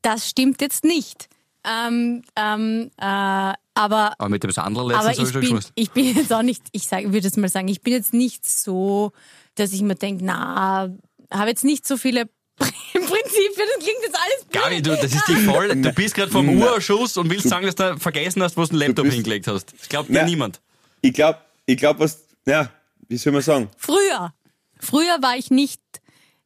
[0.00, 1.28] Das stimmt jetzt nicht.
[1.64, 5.50] Ähm, ähm, äh, aber Aber mit dem Sandler aber letztens habe ich ich schon bin,
[5.50, 5.72] geschmust.
[5.74, 8.48] ich bin jetzt auch nicht, ich sag, würde es mal sagen, ich bin jetzt nicht
[8.48, 9.12] so,
[9.54, 10.90] dass ich mir denke, na,
[11.30, 12.30] habe jetzt nicht so viele
[12.92, 14.62] Prinzipien, das klingt jetzt alles blöd.
[14.62, 15.68] Gabi, du, das ist die voll.
[15.68, 16.48] Du bist gerade vom.
[16.48, 19.72] Urschuss und willst sagen, dass du vergessen hast, wo du den Laptop bist- hingelegt hast.
[19.78, 20.24] Das glaubt dir Na.
[20.24, 20.60] niemand.
[21.00, 22.70] Ich glaube, ich glaub, was, ja,
[23.08, 23.68] wie soll man sagen?
[23.76, 24.32] Früher,
[24.78, 25.80] früher war ich nicht,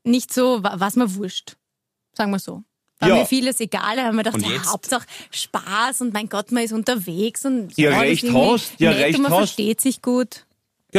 [0.04, 1.56] nicht so, wa- was mir wurscht.
[2.14, 2.62] Sagen wir so.
[2.98, 3.14] War Ja.
[3.16, 4.72] mir vieles egal, da haben wir gedacht, ja?
[4.72, 8.90] Hauptsache Spaß und mein Gott, man ist unterwegs und Ja, das ist recht hast, ja,
[8.90, 9.38] recht und man hast.
[9.38, 10.45] versteht sich gut.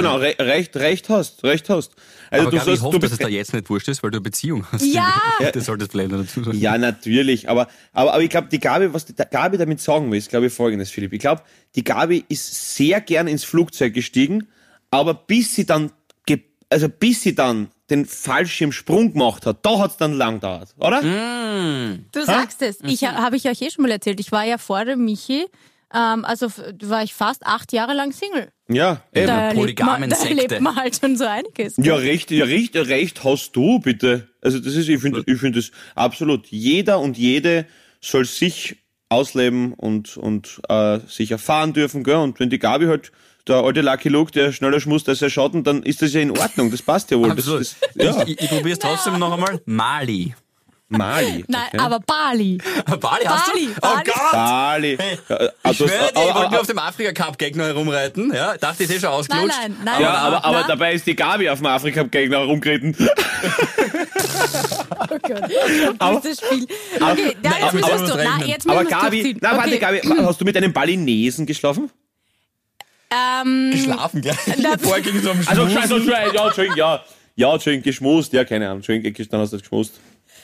[0.01, 1.91] Genau, re recht, recht hast, recht hast.
[2.29, 4.03] Also, Aber du Gabi, ich sollst, hoffe, du dass es da jetzt nicht wurscht ist,
[4.03, 4.83] weil du eine Beziehung hast.
[4.85, 5.13] Ja.
[5.53, 6.57] Das solltest du vielleicht noch dazu sagen.
[6.57, 7.49] Ja, natürlich.
[7.49, 10.47] Aber, aber, aber ich glaube, die Gabi, was die Gabi damit sagen will, ist, glaube
[10.47, 11.13] ich, folgendes, Philipp.
[11.13, 11.41] Ich glaube,
[11.75, 14.47] die Gabi ist sehr gern ins Flugzeug gestiegen,
[14.91, 15.91] aber bis sie dann,
[16.25, 21.01] ge also bis sie dann den Fallschirmsprung gemacht hat, da hat's dann lang gedauert, oder?
[21.01, 22.79] Du sagst es.
[22.83, 23.07] Ich Mhm.
[23.15, 24.19] habe ich euch eh schon mal erzählt.
[24.19, 25.45] Ich war ja vor dem Michi,
[25.93, 26.47] ähm, also
[26.83, 28.49] war ich fast acht Jahre lang Single.
[28.67, 29.27] Ja, eben.
[29.27, 31.75] Da erlebt, man, polygamen da erlebt man halt schon so einiges.
[31.77, 34.27] Ja, recht, ja, recht, recht hast du, bitte.
[34.41, 36.47] Also das ist, ich finde, ich finde das absolut.
[36.47, 37.65] Jeder und jede
[38.01, 38.77] soll sich
[39.09, 42.17] ausleben und, und äh, sich erfahren dürfen, gell?
[42.17, 43.11] Und wenn die Gabi halt
[43.47, 46.31] der alte Lucky Luke, der schneller schmust als er Schatten, dann ist das ja in
[46.31, 46.69] Ordnung.
[46.69, 47.29] Das passt ja wohl.
[47.29, 47.61] Das, Absolut.
[47.61, 49.61] das, ja, Ich, ich, ich probiere es trotzdem noch einmal.
[49.65, 50.35] Mali.
[50.89, 51.43] Mali.
[51.49, 51.77] Nein, okay.
[51.79, 52.57] aber Bali.
[52.85, 53.71] Bali hast Bali, du?
[53.75, 54.03] Oh Bali.
[54.05, 54.31] Gott!
[54.31, 54.97] Bali.
[55.29, 57.37] Ja, äh, Ich du hast- schwöre dir, ich aber- wollte nur aber- auf dem Afrika-Cup
[57.37, 58.33] Gegner herumreiten.
[58.33, 59.57] Ja, dachte, ich ist eh schon Nein, ausgelutscht.
[59.61, 60.01] nein, nein.
[60.01, 60.67] Ja, aber, aber Na?
[60.67, 62.95] dabei ist die Gabi auf dem Afrika-Gegner herumgeritten.
[64.99, 65.49] Oh Gott,
[66.23, 66.63] dieses Spiel.
[66.95, 69.79] Okay, na, jetzt aber- aber- es aber- Na, jetzt Aber Gabi, na warte, okay.
[69.79, 71.89] Gabi, hast du mit einem Balinesen geschlafen?
[73.09, 74.35] Ähm, Geschlafen gleich.
[74.57, 75.77] Na, Vorher ging so am Also, Schmusen.
[75.81, 77.03] also, ja, Entschuldigung, ja.
[77.35, 79.93] Ja, Entschuldigung, geschmust, ja, keine Ahnung, Entschuldigung, dann hast du das geschmust.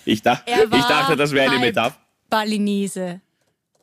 [0.06, 1.98] Ich, dachte, er war ich dachte, das wäre eine Metapher.
[2.30, 3.22] Balinese.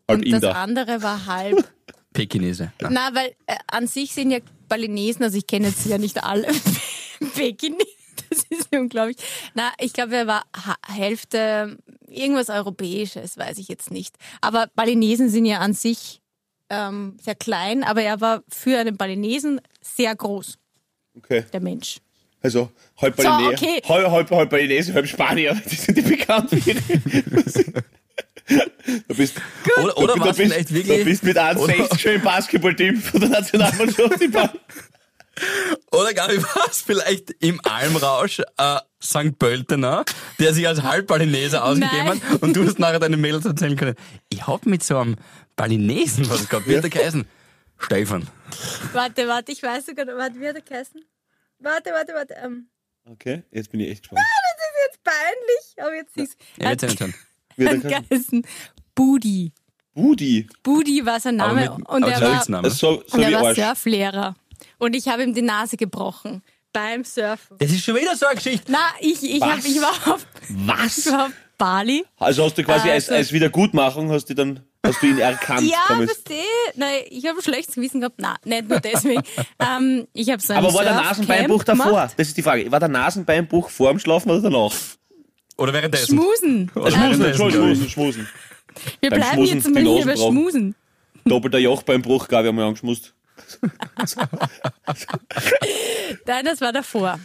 [0.09, 0.56] Halb Und das Inder.
[0.56, 1.64] andere war halb.
[2.12, 2.72] Pekinese.
[2.80, 2.90] Ja.
[2.90, 6.48] Na, weil äh, an sich sind ja Balinesen, also ich kenne jetzt ja nicht alle
[7.35, 7.87] Pekinesen,
[8.28, 9.16] das ist ja unglaublich.
[9.54, 10.42] Na, ich glaube, er war
[10.87, 11.78] Hälfte
[12.09, 14.16] irgendwas Europäisches, weiß ich jetzt nicht.
[14.40, 16.20] Aber Balinesen sind ja an sich
[16.68, 20.59] ähm, sehr klein, aber er war für einen Balinesen sehr groß,
[21.16, 21.98] Okay, der Mensch.
[22.42, 23.83] Also halb So, Balinese, okay.
[23.88, 25.55] halb, halb, halb Balinese, halb Spanier.
[25.70, 26.50] Die sind die bekannt.
[26.50, 26.57] Du
[29.14, 29.37] bist,
[29.76, 31.05] Oder, oder du, war es bist, vielleicht du wirklich...
[31.05, 34.20] bist mit 1,60 schon im Basketballteam von der Nationalmannschaft.
[34.20, 34.50] im Ball.
[35.92, 39.38] Oder Gabi, war es vielleicht im Almrausch äh, St.
[39.38, 40.05] Pöltener,
[40.38, 42.20] der sich als Halbbalinese ausgegeben Nein.
[42.22, 43.94] hat und du hast nachher deine Mädels erzählen können.
[44.29, 45.16] Ich hab mit so einem
[45.57, 47.26] Balinesen was gehabt, wie hat der geheißen?
[47.79, 48.26] Stefan.
[48.92, 51.03] Warte, warte, ich weiß sogar, warte, wie hat er geheißen?
[51.60, 52.34] Warte, warte, warte.
[52.34, 52.68] Ähm,
[53.10, 54.20] Okay, jetzt bin ich echt gespannt.
[54.88, 56.98] jetzt peinlich, aber jetzt ist Ja, jetzt er hat
[57.56, 57.82] geheißen?
[58.08, 58.46] geheißen
[58.94, 59.52] Budi.
[59.94, 60.46] Budi.
[60.62, 62.62] Budi war sein Name mit, und er war.
[62.62, 63.54] Das ist so, so und er war.
[63.54, 64.36] Surflehrer.
[64.78, 66.42] Und ich habe ihm die Nase gebrochen
[66.72, 67.56] beim Surfen.
[67.58, 68.70] Das ist schon wieder so eine Geschichte.
[68.70, 69.64] Na, ich, ich, hab, Was?
[69.64, 70.98] ich war auf, Was?
[70.98, 72.04] ich war auf Bali.
[72.18, 75.68] Also hast du quasi als, Also- als Wiedergutmachung hast du dann hast du ihn erkannt.
[75.68, 76.44] Ja, verstehe.
[76.74, 78.20] Nein, ich habe ein schlechtes Gewissen gehabt.
[78.20, 79.22] Nein, nicht nur deswegen.
[79.58, 81.86] ähm, ich habe so ein Aber war der Nasenbeinbruch davor?
[81.86, 82.14] gemacht.
[82.16, 82.70] Das ist die Frage.
[82.70, 84.74] War der Nasenbeinbruch vor dem Schlafen oder danach?
[85.56, 86.16] Oder währenddessen.
[86.16, 86.70] Schmusen.
[86.74, 88.28] Oder Schmusen, Entschuldigung, schmusen, schmusen.
[89.00, 90.16] Wir beim bleiben Schmusen jetzt mal hier über.
[90.16, 90.74] Schmusen.
[91.24, 93.12] Doppelter Jochbeinbruch, glaube ich, haben wir angeschmust.
[96.26, 97.18] Nein, das war davor.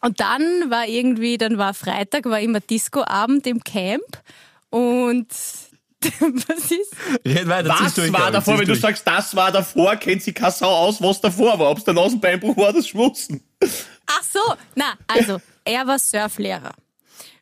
[0.00, 4.22] Und dann war irgendwie, dann war Freitag, war immer Discoabend im Camp
[4.70, 5.28] und
[6.20, 6.94] was ist?
[7.26, 8.54] Red weiter, Was durch, war davor?
[8.54, 8.80] Wenn du durch.
[8.80, 11.70] sagst, das war davor, kennt sie keine Sau aus, was davor war.
[11.70, 13.42] Ob es der Nasenbeinbruch war, das Schmusen.
[14.06, 14.40] Ach so,
[14.74, 16.72] na, also er war Surflehrer.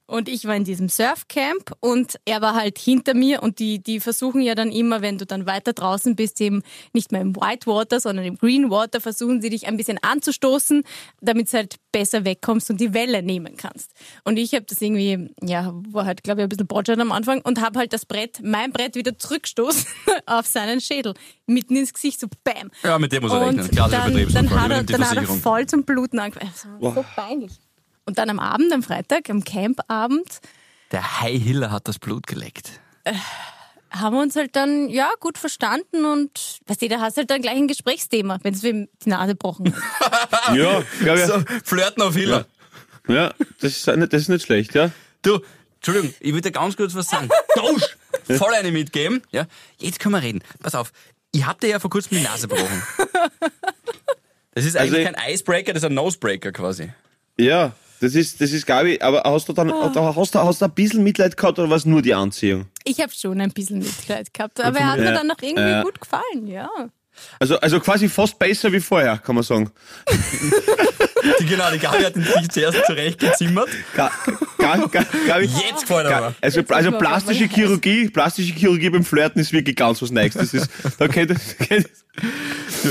[0.08, 4.00] Und ich war in diesem Surfcamp und er war halt hinter mir und die, die
[4.00, 6.62] versuchen ja dann immer, wenn du dann weiter draußen bist, eben
[6.94, 10.82] nicht mehr im Whitewater, sondern im Greenwater, versuchen sie dich ein bisschen anzustoßen,
[11.20, 13.92] damit du halt besser wegkommst und die Welle nehmen kannst.
[14.24, 17.42] Und ich habe das irgendwie, ja, war halt, glaube ich, ein bisschen botschert am Anfang
[17.42, 19.84] und habe halt das Brett, mein Brett wieder zurückgestoßen
[20.26, 21.12] auf seinen Schädel,
[21.46, 22.70] mitten ins Gesicht, so bam.
[22.82, 23.70] Ja, mit dem muss er rechnen.
[23.70, 26.50] Klassischer dann, dann, hat er, dann hat er voll zum Bluten angefangen.
[26.50, 27.52] Das war so peinlich.
[28.08, 30.40] Und dann am Abend, am Freitag, am Campabend,
[30.92, 32.80] Der High Hiller hat das Blut geleckt.
[33.90, 37.30] haben wir uns halt dann, ja, gut verstanden und, weißt du, da hast du halt
[37.30, 40.54] dann gleich ein Gesprächsthema, wenn es wem die Nase gebrochen hat.
[40.56, 41.26] Ja, glaube ich.
[41.26, 42.46] So, flirten auf Hiller.
[43.08, 44.90] Ja, das ist, nicht, das ist nicht schlecht, ja.
[45.20, 45.40] Du,
[45.76, 47.28] Entschuldigung, ich will dir ganz kurz was sagen.
[47.54, 47.96] Tausch!
[48.38, 49.22] Voll eine mitgeben.
[49.32, 49.44] Ja,
[49.78, 50.40] jetzt können wir reden.
[50.62, 50.92] Pass auf,
[51.32, 52.82] ich hab dir ja vor kurzem die Nase gebrochen.
[54.54, 56.92] Das ist eigentlich Also- kein Icebreaker, das ist ein Nosebreaker quasi.
[57.38, 60.60] Ja, das ist, das ist, glaube ich, aber hast du dann, da hast du, hast
[60.60, 62.66] du ein bisschen Mitleid gehabt oder war es nur die Anziehung?
[62.84, 65.12] Ich habe schon ein bisschen Mitleid gehabt, aber er hat mir Ja.
[65.12, 65.82] dann noch irgendwie Ja.
[65.82, 66.68] gut gefallen, ja.
[67.40, 69.70] Also, also quasi fast besser wie vorher, kann man sagen.
[71.40, 73.68] Die, genau, die Gabi hat ihn sich zuerst zurechtgezimmert.
[73.96, 74.10] Ga,
[74.58, 76.34] ga, ga, ga, Jetzt gefällt er aber.
[76.40, 77.48] also, also mal, plastische.
[77.48, 80.34] Chirurgie, plastische Chirurgie beim Flirten ist wirklich ganz was Neues.
[80.34, 81.88] Das ist, da kennt, kennt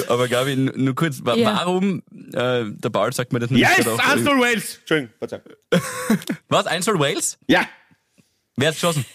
[0.05, 1.55] Du, aber Gabi, nur kurz, wa- Ja.
[1.57, 3.61] warum, äh, der Ball sagt mir das nicht.
[3.61, 4.77] Yes, Arsenal Wales!
[4.79, 5.13] Entschuldigung.
[6.49, 7.37] Was, Einzel Wales?
[7.47, 7.67] Ja,
[8.55, 9.05] Wer hat geschossen?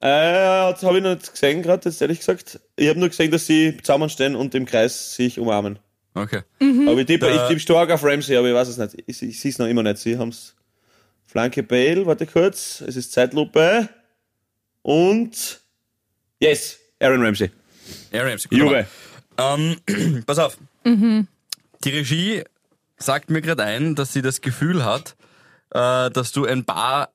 [0.00, 0.06] äh,
[0.70, 2.60] das habe ich noch nicht gesehen gerade, jetzt ehrlich gesagt.
[2.76, 5.78] Ich habe nur gesehen, dass sie zusammenstehen und im Kreis sich umarmen.
[6.14, 6.42] Okay.
[6.60, 8.94] Aber ich tippe, ich tippe stark auf Ramsey, aber ich weiß es nicht.
[9.06, 9.98] Ich, ich sehe es noch immer nicht.
[9.98, 10.54] Sie haben es.
[11.26, 12.80] Flanke Bale, warte kurz.
[12.86, 13.88] Es ist Zeitlupe.
[14.82, 15.60] Und.
[16.40, 17.50] Yes, Aaron Ramsey.
[18.12, 18.48] Aaron Ramsey.
[18.56, 18.86] Juve.
[19.38, 19.76] Ähm,
[20.26, 20.58] pass auf.
[21.84, 22.44] Die Regie
[22.96, 25.16] sagt mir gerade ein, dass sie das Gefühl hat,
[25.70, 27.10] äh, dass du ein paar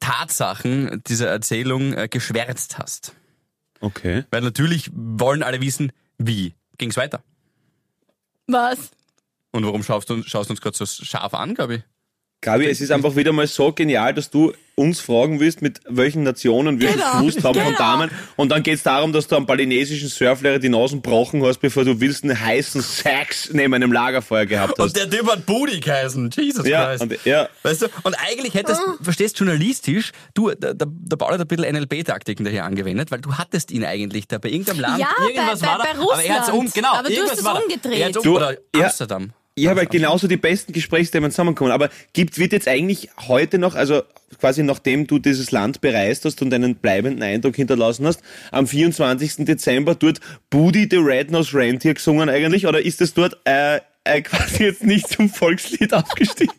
[0.00, 3.14] Tatsachen dieser Erzählung äh, geschwärzt hast.
[3.80, 4.24] Okay.
[4.30, 7.22] Weil natürlich wollen alle wissen, wie ging's weiter.
[8.46, 8.90] Was?
[9.50, 11.82] Und warum schaust du, schaust du uns gerade so scharf an, Gabi?
[12.42, 16.22] Gabi, es ist einfach wieder mal so genial, dass du uns fragen willst, mit welchen
[16.22, 17.78] Nationen wir Genau, gewusst haben von genau.
[17.78, 18.10] Damen.
[18.36, 21.84] Und dann geht es darum, dass du am balinesischen Surflehrer die Nasen brochen hast, bevor
[21.86, 24.84] du willst einen heißen Sex neben einem Lagerfeuer gehabt hast.
[24.84, 26.30] Und der Typ hat Booty geheißen.
[26.36, 27.02] Jesus ja, Christ.
[27.04, 31.40] und, ja, Weißt du, und eigentlich hättest, verstehst journalistisch, du, der, der, der Paul hat
[31.40, 35.08] ein bisschen NLP-Taktiken daher angewendet, weil du hattest ihn eigentlich da bei irgendeinem Land, Ja,
[35.26, 36.74] irgendwas bei- war bei- da, bei aber er hat's um, Russland.
[36.74, 37.98] genau, Aber du irgendwas hast es umgedreht.
[37.98, 38.84] Er um, Du, oder ja.
[38.84, 39.32] Amsterdam.
[39.58, 41.72] Ich habe halt genauso die besten Gesprächsthemen zusammenkommen.
[41.72, 44.02] Aber gibt, wird jetzt eigentlich heute noch, also
[44.38, 48.20] quasi nachdem du dieses Land bereist hast und einen bleibenden Eindruck hinterlassen hast,
[48.52, 49.46] am 24.
[49.46, 52.66] Dezember dort Booty the Red-Nosed Reindeer gesungen eigentlich?
[52.66, 56.52] Oder ist es dort äh, äh, quasi jetzt nicht zum Volkslied aufgestiegen?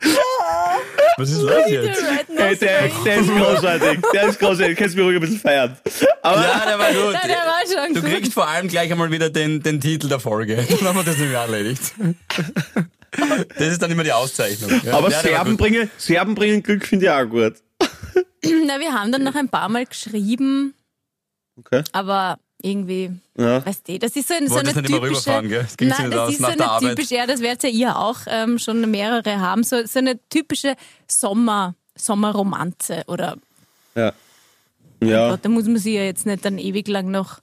[1.16, 2.02] Was ist los jetzt?
[2.36, 4.00] Hey, der, der ist großartig.
[4.12, 4.78] Der ist großartig.
[4.78, 5.76] Kannst du mich ruhig ein bisschen feiern.
[6.22, 7.12] Aber Ja, der war gut.
[7.12, 8.10] Nein, der war schon Du gut.
[8.10, 10.56] kriegst vor allem gleich einmal wieder den, den Titel der Folge.
[10.68, 11.82] Dann haben wir das nämlich erledigt.
[13.58, 14.70] Das ist dann immer die Auszeichnung.
[14.84, 17.54] Ja, aber ja, Serben, bringen, Serben bringen Glück, finde ich auch gut.
[17.80, 20.74] Na, wir haben dann noch ein paar Mal geschrieben,
[21.58, 21.82] Okay.
[21.92, 23.64] aber irgendwie, Ja.
[23.64, 25.00] weißt du, das ist so, ein, so eine nicht typische...
[25.02, 25.62] rüberfahren, gell?
[25.62, 26.96] Das ging Nein, nicht das aus ist so eine Arbeit.
[26.96, 30.74] typische, ja, das werdet ja ihr auch ähm, schon mehrere haben, so, so eine typische
[31.06, 33.36] Sommer, Sommerromanze oder
[33.94, 34.12] Ja.
[35.02, 35.30] Ja.
[35.30, 37.38] Gott, da muss man sich ja jetzt nicht dann ewig lang noch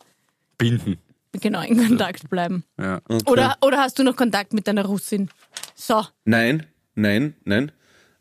[0.58, 0.98] Binden.
[1.32, 2.66] genau in Kontakt bleiben.
[2.78, 3.00] Ja.
[3.26, 5.30] Oder, oder hast du noch Kontakt mit deiner Russin?
[5.74, 7.72] So, Nein, nein, nein.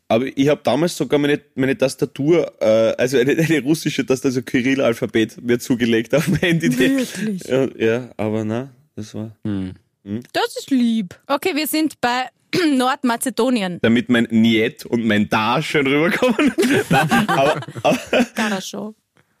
[0.07, 4.41] Aber ich habe damals sogar meine, meine Tastatur, äh, also eine, eine russische Tastatur, also
[4.43, 6.77] Kyrill-Alphabet mir zugelegt auf dem Handy.
[6.77, 7.43] Wirklich?
[7.45, 9.35] Ja, ja, aber na, das war.
[9.43, 11.19] Das ist lieb.
[11.27, 12.29] Okay, wir sind bei
[12.75, 13.79] Nordmazedonien.
[13.81, 16.53] Damit mein Niet und mein Da schön rüberkommen.
[16.89, 17.99] Nein, aber, aber.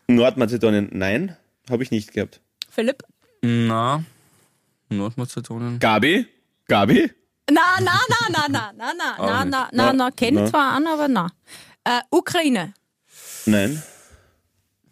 [0.07, 1.35] Nordmazedonien, nein,
[1.69, 2.39] habe ich nicht gehabt.
[2.69, 3.03] Philipp?
[3.41, 4.03] Na,
[4.89, 5.79] Nordmazedonien.
[5.79, 6.27] Gabi?
[6.67, 7.09] Gabi?
[7.51, 9.51] Na, na, na, na, na, na, na, na, nicht.
[9.51, 10.47] na, na, na, kenne Na.
[10.47, 11.29] zwar an, aber na.
[11.83, 12.73] Äh, Ukraine.
[13.45, 13.81] Nein.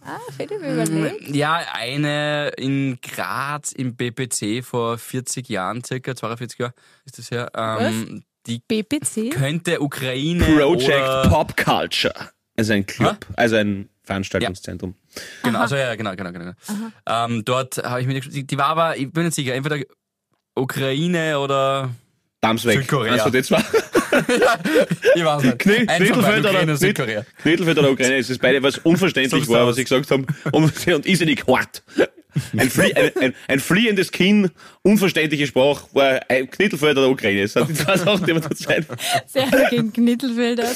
[0.05, 1.35] Ah, Philipp überlegt.
[1.35, 6.73] Ja, eine in Graz im BPC vor 40 Jahren, circa 42 Jahre
[7.05, 7.49] ist das her.
[7.55, 9.31] Ähm, die BPC?
[9.31, 12.13] könnte Ukraine Project oder, Pop Culture.
[12.57, 14.95] Also ein Club, also ein Veranstaltungszentrum.
[15.43, 16.51] Genau, also ja, genau, genau, genau.
[17.07, 19.77] Ähm, dort habe ich mir die, die war aber, ich bin nicht sicher, entweder
[20.55, 21.89] Ukraine oder
[22.43, 22.79] Dams weg.
[22.79, 23.13] Südkorea.
[23.13, 23.63] Also das war
[25.15, 25.57] ich weiß nicht.
[25.65, 27.25] Beiden, Knittelfeld oder Knit- Südkorea.
[27.41, 28.17] Knittelfeld oder Ukraine.
[28.17, 30.27] Es ist beide was unverständlich So war, was sie gesagt haben.
[30.51, 31.81] Und, und irrsinnig hart.
[32.57, 34.49] Ein, flie ein, ein, ein fliehendes Kinn,
[34.81, 37.43] unverständliche Sprache, war ein Knittelfeld oder Ukraine.
[37.43, 38.85] Das sind die zwei Sachen, die man da Zeit.
[39.27, 40.67] Sehr gegen Knittelfelder.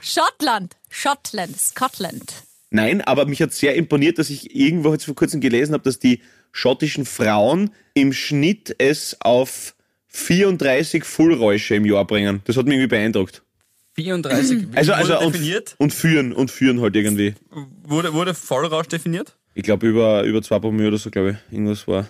[0.00, 0.76] Schottland.
[0.90, 1.58] Schottland.
[1.58, 2.32] Scotland.
[2.70, 5.98] Nein, aber mich hat sehr imponiert, dass ich irgendwo jetzt vor kurzem gelesen habe, dass
[5.98, 9.74] die schottischen Frauen im Schnitt es auf
[10.12, 12.40] 34 Fullräusche im Jahr bringen.
[12.44, 13.42] Das hat mich irgendwie beeindruckt.
[13.94, 14.72] 34.
[14.72, 15.74] Wie Also, wurde also und, definiert?
[15.78, 17.34] und führen und führen halt irgendwie.
[17.84, 19.36] Wurde, wurde Vollrausch definiert?
[19.54, 22.08] Ich glaube über über zwei Promille oder so, glaube ich, irgendwas war.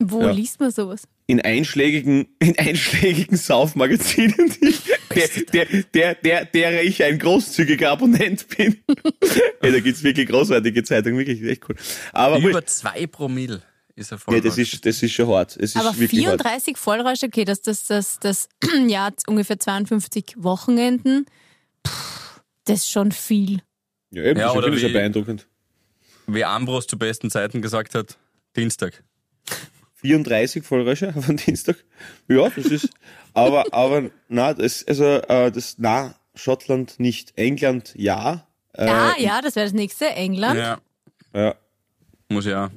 [0.00, 0.30] Wo Ja.
[0.30, 1.02] liest man sowas?
[1.26, 4.74] In einschlägigen, in einschlägigen Saufmagazinen, die,
[5.52, 8.76] der, der, der, der, derer ich ein großzügiger Abonnent bin.
[9.62, 11.74] ja, da gibt's wirklich großartige Zeitungen, wirklich echt cool.
[12.12, 13.60] Aber Über zwei Promille
[13.98, 14.42] ist ja, Vollrausch.
[14.44, 15.56] das ist, das ist schon hart.
[15.56, 16.40] Es ist Aber wirklich hart.
[16.42, 18.48] 34 Vollräusche, okay, das, das, das, das
[18.86, 21.26] Jahr hat ungefähr 52 Wochenenden.
[21.82, 21.90] Puh,
[22.64, 23.60] das ist schon viel.
[24.10, 25.46] Ja, eben, Ja, das schon wie- beeindruckend.
[26.26, 28.18] Wie Ambros zu besten Zeiten gesagt hat,
[28.56, 29.02] Dienstag.
[29.94, 31.76] 34 Vollrösche auf einen Dienstag.
[32.28, 32.90] Ja, das ist,
[33.34, 37.36] aber, aber, na, das, also, äh, das, na, Schottland nicht.
[37.36, 38.46] England, ja.
[38.74, 40.06] Äh, ah, ja, das wäre das nächste.
[40.10, 40.56] England.
[40.58, 40.78] Ja,
[41.34, 41.54] ja.
[42.28, 42.70] muss ja.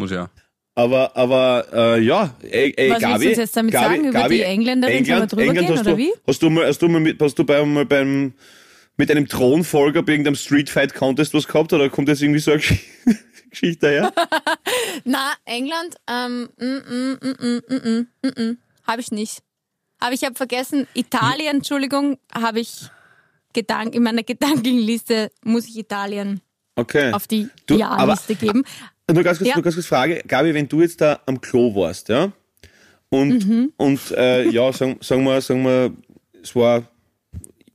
[0.00, 0.30] Muss ja.
[0.74, 4.04] Aber, aber, äh, ja, ey, ey, Was willst du Gabi, uns jetzt damit Gabi, sagen?
[4.08, 6.12] Über Gabi, die Engländerin wir drüber England gehen, hast oder du, wie?
[6.26, 8.32] Hast du mal, hast du mal, mit, hast du bei, mal beim,
[8.96, 12.52] mit einem Thronfolger bei irgendeinem Street Fight Contest was gehabt oder kommt jetzt irgendwie so
[12.52, 12.78] eine Gesch-
[13.50, 14.12] Geschichte daher?
[15.04, 19.42] Na, England, ähm, mm, mm, mm, habe ich nicht.
[19.98, 22.88] Aber ich habe vergessen, Italien, Entschuldigung, habe ich
[23.52, 26.40] Gedank in meiner Gedankenliste muss ich Italien
[26.76, 27.12] Okay.
[27.12, 28.64] auf die Du, Ja-Liste geben.
[29.14, 29.54] Nur ganz kurz, Ja.
[29.56, 32.32] nur ganz kurz Frage, Gabi, wenn du jetzt da am Klo warst, ja,
[33.08, 33.72] und, Mhm.
[33.76, 35.92] und äh, ja, sagen, sagen wir, sagen wir,
[36.42, 36.84] es war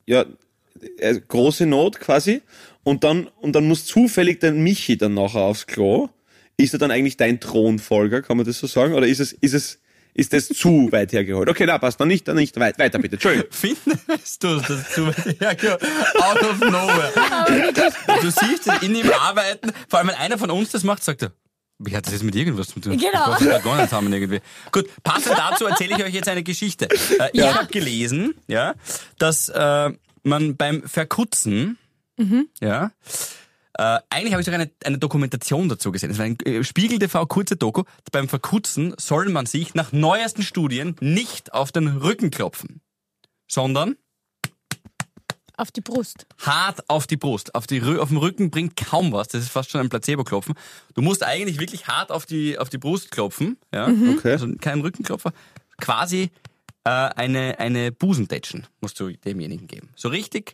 [0.05, 0.25] ja
[0.97, 2.41] äh, große Not quasi,
[2.83, 6.09] und dann und dann muss zufällig der Michi dann nachher aufs Klo.
[6.57, 9.53] Ist er dann eigentlich dein Thronfolger, kann man das so sagen, oder ist es ist
[9.53, 9.79] es
[10.15, 11.47] ist das zu weit hergeholt?
[11.49, 13.17] Okay, na passt, dann nicht, dann nicht weit, weiter bitte.
[13.17, 13.47] Entschuldigung.
[13.51, 15.83] Findest du das zu weit hergeholt?
[16.19, 17.11] Out of nowhere.
[18.21, 21.21] du siehst es in ihm arbeiten, vor allem wenn einer von uns das macht, sagt
[21.21, 21.33] er,
[21.79, 22.97] wie hat das jetzt mit irgendwas zu tun?
[22.97, 23.31] Genau.
[23.37, 24.39] Das gar nicht zusammen irgendwie.
[24.71, 26.87] Gut, passend dazu erzähle ich euch jetzt eine Geschichte.
[27.19, 27.53] Äh, ich Ja.
[27.55, 28.75] habe gelesen, ja,
[29.19, 29.91] dass äh,
[30.23, 31.77] man beim Verkutzen,
[32.61, 32.91] ja,
[33.77, 36.11] äh, eigentlich habe ich sogar eine, eine Dokumentation dazu gesehen.
[36.11, 37.83] Es war ein äh, Spiegel TV kurze Doku.
[38.11, 42.81] Beim Verkutzen soll man sich nach neuesten Studien nicht auf den Rücken klopfen,
[43.47, 43.95] sondern
[45.57, 46.25] Auf die Brust.
[46.41, 47.53] hart auf die Brust.
[47.55, 49.27] Auf, die, auf dem Rücken bringt kaum was.
[49.29, 50.55] Das ist fast schon ein Placebo-Klopfen.
[50.93, 53.57] Du musst eigentlich wirklich hart auf die, auf die Brust klopfen.
[53.73, 53.87] Ja?
[53.87, 54.31] Okay.
[54.31, 55.33] Also kein Rückenklopfer.
[55.79, 56.29] Quasi
[56.85, 59.89] äh, eine, eine Busentätschen musst du demjenigen geben.
[59.95, 60.51] So richtig?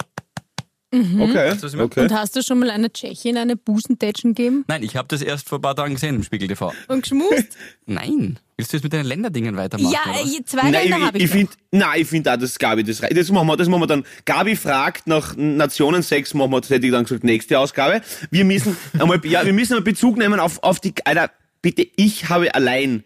[0.93, 1.55] Okay.
[1.55, 2.01] du, was ich okay.
[2.01, 4.65] Und hast du schon mal einer Tschechin eine Busentätschen gegeben?
[4.67, 6.73] Nein, ich habe das erst vor ein paar Tagen gesehen im Spiegel TV.
[6.89, 7.57] Und geschmust?
[7.85, 8.37] Nein.
[8.57, 9.93] Willst du jetzt mit deinen Länderdingen weitermachen?
[9.93, 11.29] ja, oder zwei Länder Nein, habe ich, ich.
[11.29, 13.15] ich finde, nein, ich finde auch, das Gabi, das reicht.
[13.15, 14.03] Das machen wir, das machen wir dann.
[14.25, 18.01] Gabi fragt nach Nationensex, machen wir, das hätte ich dann gesagt, nächste Ausgabe.
[18.29, 22.27] Wir müssen einmal, ja, wir müssen einmal Bezug nehmen auf, auf die, Alter, bitte, ich
[22.27, 23.05] habe allein,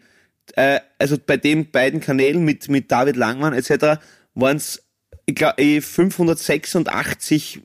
[0.56, 4.00] äh, also bei den beiden Kanälen mit, mit David Langmann etc.
[4.34, 4.82] waren es,
[5.24, 7.62] ich glaube, 586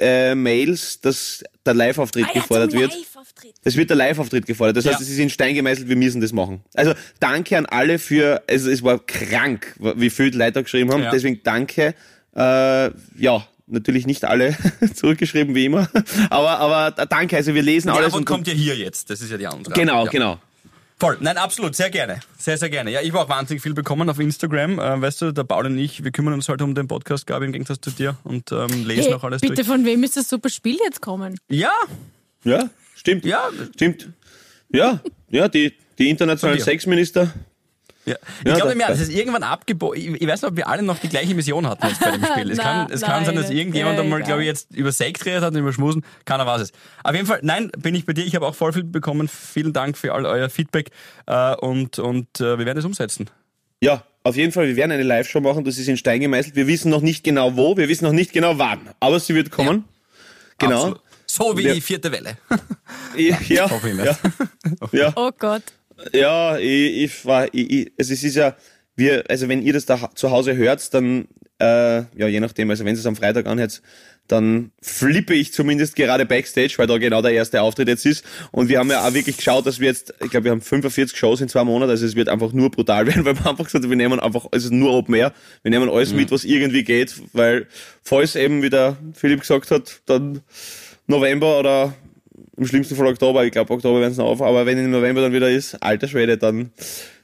[0.00, 2.92] äh, Mails, dass der Live-Auftritt Ah, ja, gefordert wird.
[2.92, 3.54] Live-Auftritt.
[3.64, 4.76] Es wird der Live-Auftritt gefordert.
[4.78, 5.04] Das heißt, Ja.
[5.04, 6.62] es ist in Stein gemeißelt, wir müssen das machen.
[6.74, 11.02] Also danke an alle für, also es war krank, wie viele Leute da geschrieben haben.
[11.04, 11.10] Ja.
[11.10, 11.94] Deswegen danke.
[12.34, 14.56] Äh, ja, natürlich nicht alle
[14.94, 15.88] zurückgeschrieben wie immer.
[16.30, 18.06] Aber, aber danke, also wir lesen Die alles.
[18.06, 19.10] Antwort und kommt ja hier jetzt.
[19.10, 19.72] Das ist ja die andere.
[19.74, 20.10] Genau, ja.
[20.10, 20.38] genau.
[21.02, 22.20] Voll, nein, absolut, sehr gerne.
[22.38, 22.92] Sehr, sehr gerne.
[22.92, 24.78] Ja, ich habe auch wahnsinnig viel bekommen auf Instagram.
[24.78, 27.46] Äh, weißt du, der Paul und ich, wir kümmern uns halt um den Podcast, Gabi,
[27.46, 29.66] im Gegensatz zu dir und ähm, lesen Hey, auch alles bitte, durch.
[29.66, 31.40] von wem ist das super Spiel jetzt kommen?
[31.48, 31.72] Ja,
[32.44, 33.24] Ja, stimmt.
[33.24, 33.50] Ja.
[33.74, 34.10] Stimmt.
[34.68, 36.60] Ja, ja, die, die internationalen.
[36.60, 37.34] Sexminister.
[38.04, 38.16] Ja.
[38.44, 40.16] Ich Ja, glaube mir, das ist irgendwann abgeboten.
[40.18, 42.50] Ich, weiß nicht, ob wir alle noch die gleiche Mission hatten jetzt bei dem Spiel.
[42.50, 44.26] Es, Na, kann, es kann sein, dass irgendjemand ja, einmal, egal.
[44.28, 46.04] glaube ich, jetzt über Sex geredet hat und über Schmusen.
[46.24, 46.72] Keiner weiß es.
[47.04, 48.24] Auf jeden Fall, nein, bin ich bei dir.
[48.24, 49.28] Ich habe auch voll viel bekommen.
[49.28, 50.90] Vielen Dank für all euer Feedback
[51.26, 53.30] äh, und, und äh, wir werden es umsetzen.
[53.80, 56.54] Ja, auf jeden Fall, wir werden eine Live-Show machen, das ist in Stein gemeißelt.
[56.54, 59.50] Wir wissen noch nicht genau wo, wir wissen noch nicht genau wann, aber sie wird
[59.50, 59.84] kommen.
[60.58, 60.74] Genau.
[60.76, 61.00] Absolut.
[61.26, 61.74] So wie Ja.
[61.74, 62.36] die vierte Welle.
[63.16, 64.92] Ja, ja, Hoffe ich ja, nicht.
[64.92, 65.62] ja, Oh Gott.
[66.12, 68.56] Ja, ich, ich war, ich, ich, also es ist ja,
[68.96, 71.28] wir, also wenn ihr das da zu Hause hört, dann,
[71.58, 73.82] äh, ja, je nachdem, also wenn ihr es am Freitag anhört,
[74.28, 78.24] dann flippe ich zumindest gerade Backstage, weil da genau der erste Auftritt jetzt ist.
[78.50, 81.16] Und wir haben ja auch wirklich geschaut, dass wir jetzt, ich glaube, wir haben 45
[81.16, 83.84] Shows in zwei Monaten, also es wird einfach nur brutal werden, weil wir einfach gesagt
[83.84, 85.32] haben, wir nehmen einfach, es ist nur Open Air,
[85.62, 87.66] wir nehmen alles mit, was irgendwie geht, weil
[88.02, 90.40] falls eben, wie der Philipp gesagt hat, dann
[91.06, 91.94] November oder
[92.56, 95.22] im schlimmsten Fall Oktober, ich glaube Oktober werden es noch auf, aber wenn im November
[95.22, 96.72] dann wieder ist, alter Schwede, dann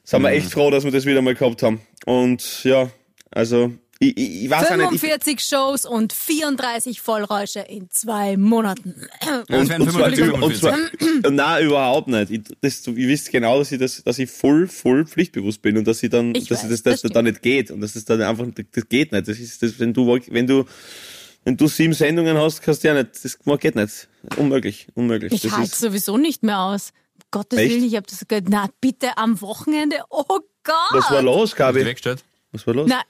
[0.04, 1.80] sind wir echt froh, dass wir das wieder mal gehabt haben.
[2.06, 2.90] Und ja,
[3.30, 4.92] also ich, ich, ich weiß auch nicht.
[4.92, 8.94] Ich, 45 Shows und 34 Vollräusche in zwei Monaten.
[9.48, 10.42] Das wären und zwar, 45.
[10.42, 10.78] und zwar,
[11.30, 12.30] nein, überhaupt nicht.
[12.30, 15.76] Ich, das, du, ihr wisst genau, dass ich, das, dass ich voll, voll pflichtbewusst bin
[15.76, 17.94] und dass ich dann, Ich dass weiß, das, das das, da nicht geht und dass
[17.94, 19.26] das dann einfach, das geht nicht.
[19.26, 20.64] Das ist, das, wenn du, wenn du,
[21.44, 24.08] wenn du sieben Sendungen hast, kannst du ja nicht, das geht nicht.
[24.36, 25.32] Unmöglich, unmöglich.
[25.32, 26.92] Ich das halte sowieso nicht mehr aus.
[27.14, 27.70] Um Gottes Echt?
[27.72, 28.48] Willen, ich habe das gehört.
[28.48, 29.96] Na, bitte am Wochenende.
[30.10, 30.24] Oh
[30.64, 30.74] Gott.
[30.90, 31.84] was war los, Gabi?
[32.52, 32.88] Was war los?
[32.88, 33.02] Na,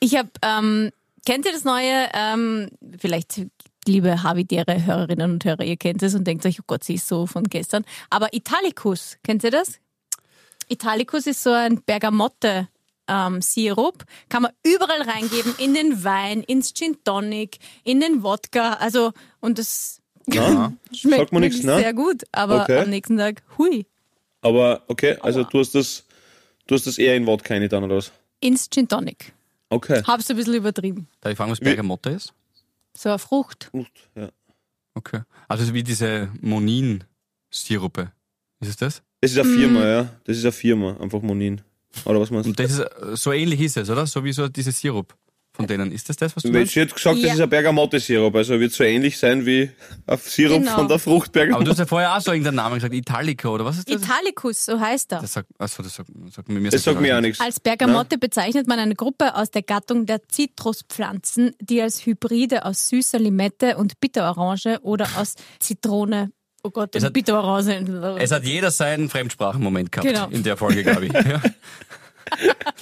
[0.00, 0.90] ich habe, ähm,
[1.26, 3.42] kennt ihr das neue, ähm, vielleicht
[3.86, 7.08] liebe Havidere Hörerinnen und Hörer, ihr kennt es und denkt euch, oh Gott, sie ist
[7.08, 7.84] so von gestern.
[8.08, 9.80] Aber Italicus, kennt ihr das?
[10.68, 12.68] Italicus ist so ein Bergamotte.
[13.12, 18.74] Ähm, Sirup kann man überall reingeben, in den Wein, ins Gin Tonic, in den Wodka,
[18.74, 20.72] also und das Na?
[20.94, 21.76] schmeckt Sagt man nichts, ne?
[21.78, 22.78] sehr gut, aber Okay.
[22.78, 23.84] am nächsten Tag, hui,
[24.42, 26.04] Aber okay, also du hast das,
[26.68, 28.12] du hast das eher in Wodka rein dann oder was?
[28.40, 29.32] ins Gin Tonic.
[29.70, 30.02] Okay.
[30.06, 31.08] Hab's ein bisschen übertrieben.
[31.20, 32.32] Darf ich fragen, was Bergamotte ist?
[32.96, 33.70] So eine Frucht.
[33.72, 34.28] Gut, ja.
[34.94, 35.20] Okay.
[35.48, 38.12] Also so wie diese Monin-Sirupe.
[38.60, 39.02] Ist es das?
[39.20, 39.54] Das ist eine Hm.
[39.58, 40.10] Firma, ja.
[40.24, 41.60] Das ist eine Firma, einfach Monin.
[42.04, 42.50] Oder was meinst du?
[42.50, 44.06] Und das ist, äh, so ähnlich ist es, oder?
[44.06, 45.14] So wie so diese Sirup
[45.52, 45.90] von denen.
[45.90, 46.72] Ist das das, was du meinst?
[46.72, 47.34] Sie hat gesagt, das Ja.
[47.34, 49.68] ist ein Bergamotte-Sirup, also wird so ähnlich sein wie
[50.06, 50.76] ein Sirup Genau.
[50.76, 51.70] von der Frucht Aber du Bergamotte.
[51.72, 54.00] hast ja vorher auch so irgendeinen Namen gesagt, Italico, oder was ist das?
[54.00, 55.20] Italicus, so heißt er.
[55.20, 57.40] das sagt, achso, das sagt, sagt mir, mir Das sagt mir auch nichts.
[57.40, 62.88] Als Bergamotte bezeichnet man eine Gruppe aus der Gattung der Zitruspflanzen, die als Hybride aus
[62.88, 66.30] süßer Limette und Bitterorange oder aus Zitrone,
[66.62, 68.16] oh Gott, Es hat- Bitterorange.
[68.20, 70.28] Es hat jeder seinen Fremdsprachenmoment gehabt Genau.
[70.28, 71.12] in der Folge, glaube ich.
[71.26, 71.40] Ja.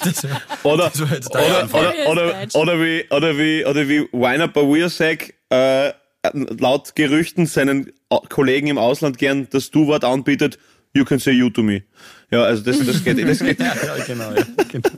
[0.05, 0.27] Das,
[0.63, 1.01] Oder, das
[1.31, 5.93] oder, oder, oder, oder wie, oder wie, oder wie Weiner Bawirsack, äh,
[6.35, 10.59] laut Gerüchten seinen Au- Kollegen im Ausland gern das Du-Wort anbietet,
[10.93, 11.83] you can say you to me.
[12.31, 13.59] Ja, also das, das geht, das geht.
[13.61, 14.45] Ja, ja, genau, ja.
[14.71, 14.91] genau.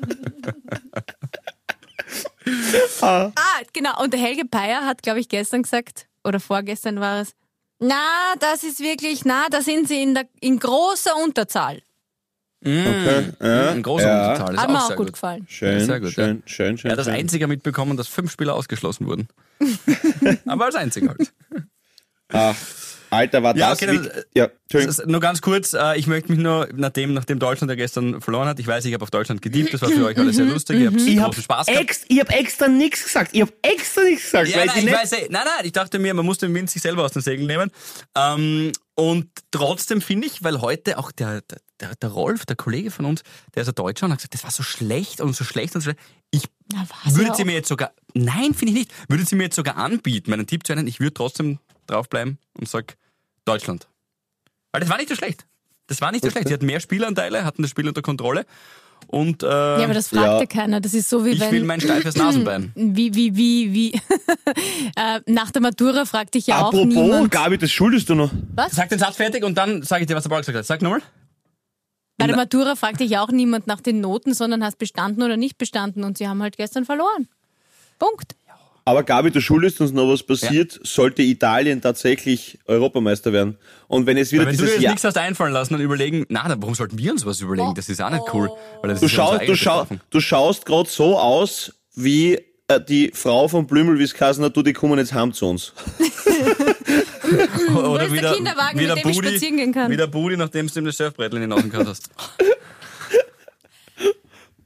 [3.03, 3.31] Ah,
[3.73, 4.03] genau.
[4.03, 7.35] Und der Helge Peyer hat, glaube ich, gestern gesagt, oder vorgestern war es,
[7.81, 11.83] na, das ist wirklich, na, da sind sie in, der, in großer Unterzahl.
[12.63, 14.31] Okay, ja, Ein großer ja.
[14.33, 14.55] Unterzahl.
[14.55, 15.13] Ist Hat mir auch auch sehr gut gut.
[15.15, 15.47] gefallen.
[15.49, 16.91] Schön, Sehr gut, schön, schön, schön.
[16.91, 17.15] Er hat das schön.
[17.15, 19.29] einzige mitbekommen, dass fünf Spieler ausgeschlossen wurden.
[20.47, 21.33] Aber als einziger halt.
[22.33, 22.55] Ah,
[23.11, 23.83] Alter, war Ja, das...
[23.83, 24.49] okay, wie- dann, ja,
[24.81, 28.47] ist nur ganz kurz, äh, ich möchte mich nur, nachdem, nachdem Deutschland ja gestern verloren
[28.49, 30.81] hat, ich weiß, ich habe auf Deutschland gediebt, das war für euch alles sehr lustig,
[30.81, 31.83] ihr habt Ich großen hab, Spaß gehabt.
[31.83, 33.31] ex, ich hab extra nichts gesagt.
[33.35, 34.49] Ich hab extra nichts gesagt.
[34.49, 36.55] Ja, weil nein, ich nicht, weiß, eh, nein, nein, ich dachte mir, man muss den
[36.55, 37.71] Wind sich selber aus den Segeln nehmen.
[38.17, 41.43] Ähm, und trotzdem finde ich, weil heute auch der,
[41.81, 43.23] der, der Rolf, der Kollege von uns,
[43.55, 45.81] der ist ein Deutscher und hat gesagt, das war so schlecht und so schlecht und
[45.81, 46.01] so schlecht.
[46.31, 46.45] Ich
[47.17, 47.47] würde sie auch.
[47.47, 50.67] mir jetzt sogar, nein, finde ich nicht, würde sie mir jetzt sogar anbieten, meinen Tipp
[50.67, 51.59] zu nennen, ich würde trotzdem
[51.91, 52.97] draufbleiben und sag
[53.45, 53.89] Deutschland.
[54.73, 55.47] Weil das war nicht so schlecht.
[55.89, 56.49] Das war nicht so schlecht.
[56.49, 58.47] Sie hatten mehr Spielanteile, hatten das Spiel unter Kontrolle
[59.09, 60.47] und äh, Ja, aber das fragt ja, Ja.
[60.47, 60.81] keiner.
[60.81, 61.51] Das ist so wie ich wenn.
[61.51, 62.73] will mein steifes Nasenbein.
[62.77, 63.93] wie, wie, wie, wie.
[64.97, 67.31] äh, nach der Matura fragt dich ja auch Apropos, niemand.
[67.33, 68.31] Gabi, das schuldest du noch.
[68.55, 68.73] Was?
[68.73, 70.65] Sag den Satz fertig und dann sage ich dir, was der Ball gesagt hat.
[70.67, 71.03] Sag nochmal.
[72.19, 75.39] Bei der Matura fragt dich ja auch niemand nach den Noten, sondern hast bestanden oder
[75.39, 77.29] nicht bestanden und sie haben halt gestern verloren.
[77.99, 78.37] Punkt.
[78.91, 83.57] Aber Gabi, du schuldest uns noch was passiert, sollte Italien tatsächlich Europameister werden.
[83.87, 86.27] Und wenn es wieder Wenn du dir dieses jetzt nichts hast einfallen lassen und überlegen,
[86.29, 87.73] na, dann warum sollten wir uns was überlegen?
[87.77, 88.51] Das ist auch nicht cool.
[88.83, 92.35] Weil das Du, ist ja du, schau, du schaust gerade so aus, wie
[92.67, 95.47] äh, die Frau von Blümel, wie es geheißen hat, du, die kommen jetzt heim zu
[95.47, 95.73] uns.
[97.77, 99.89] Oder ist der Kinderwagen, wie mit der dem ich Budi, spazieren gehen kann?
[99.89, 102.11] Wie der Budi, nachdem du ihm das Surfbrettel in die Nase gehauen hast.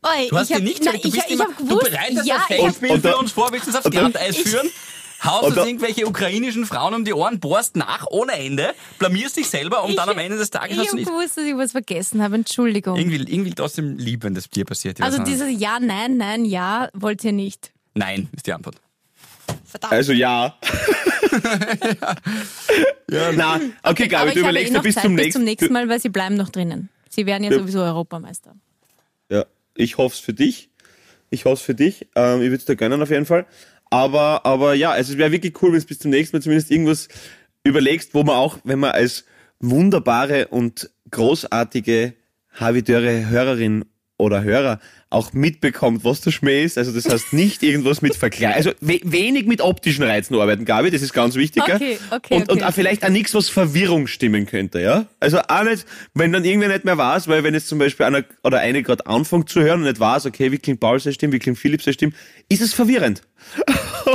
[0.04, 2.26] Oi, Du hast ich dir nicht, nein, du ich, bist ich immer, du gewusst, bereitest
[2.26, 4.68] ja, ich Festspiel Und für uns vor, willst uns aufs Glatteis führen,
[5.24, 9.82] haust uns irgendwelche ukrainischen Frauen um die Ohren, bohrst nach ohne Ende, blamierst dich selber
[9.82, 11.08] und ich, dann am Ende des Tages ich hast du hab nicht.
[11.10, 12.34] gewusst, dass ich was vergessen habe.
[12.34, 12.96] Entschuldigung.
[12.96, 14.98] Irgendwie, irgendwie trotzdem lieb, wenn das dir passiert.
[14.98, 15.28] ich also nicht.
[15.28, 17.72] dieses Ja, Nein, Nein, Ja wollt ihr nicht.
[17.94, 18.76] Nein, ist die Antwort.
[19.64, 19.92] Verdammt.
[19.92, 20.56] Also ja.
[23.10, 25.40] Ja, Na, okay, Gabi, Aber du ich eh überlegst noch bis Zeit zum bis nächsten
[25.40, 26.88] zum nächsten Mal, weil sie bleiben noch drinnen.
[27.08, 27.58] Sie werden ja Ja.
[27.58, 28.54] sowieso Europameister.
[29.76, 30.70] Ich hoffe es für dich.
[31.30, 32.08] Ich hoffe es für dich.
[32.14, 33.46] Ähm, ich würde es dir gönnen auf jeden Fall.
[33.90, 36.70] Aber, aber ja, also es wäre wirklich cool, wenn du bis zum nächsten Mal zumindest
[36.70, 37.08] irgendwas
[37.62, 39.24] überlegst, wo man auch, wenn man als
[39.60, 42.14] wunderbare und großartige
[42.52, 43.84] Havidöre Hörerin
[44.16, 46.76] oder Hörer auch mitbekommt, was der Schmäh ist.
[46.76, 50.90] Also das heißt nicht irgendwas mit Vergleich, also we wenig mit optischen Reizen arbeiten, Gabi,
[50.90, 51.62] das ist ganz wichtig.
[51.62, 52.64] Okay, okay, Und, und okay.
[52.64, 55.06] auch vielleicht auch nichts, was Verwirrung stimmen könnte, ja?
[55.20, 58.24] Also auch nicht, wenn dann irgendwer nicht mehr weiß, weil wenn jetzt zum Beispiel einer
[58.42, 61.32] oder eine gerade anfängt zu hören und nicht weiß, okay, wie klingt Paul seine Stimme,
[61.34, 62.12] wie klingt Philipp seine Stimme,
[62.48, 63.22] ist es verwirrend.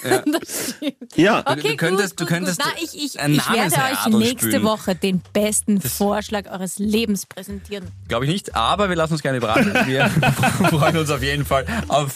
[0.00, 0.94] Das stimmt.
[1.16, 1.40] Ja.
[1.44, 2.72] Okay, Du könntest- gut, du gut, könntest gut.
[2.76, 4.62] Na, ich, ich, ein ich werde euch nächste spielen.
[4.62, 7.88] Woche den besten Vorschlag eures Lebens präsentieren.
[8.06, 9.74] Glaube ich nicht, aber wir lassen uns gerne überraschen.
[9.86, 10.08] Wir
[10.70, 12.14] freuen uns auf jeden Fall auf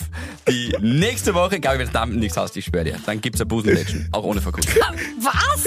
[0.49, 1.59] die nächste Woche.
[1.59, 4.41] Gabi, wenn du damit nichts hast, ich schwöre dir, dann gibt's ein Busenlätschen, auch ohne
[4.41, 4.71] Verkunden.
[5.21, 5.67] Was?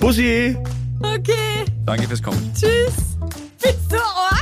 [0.00, 0.56] Bussi!
[1.00, 2.52] Okay, Danke fürs Kommen.
[2.54, 2.94] tschüss.
[3.62, 4.41] Bist du arg?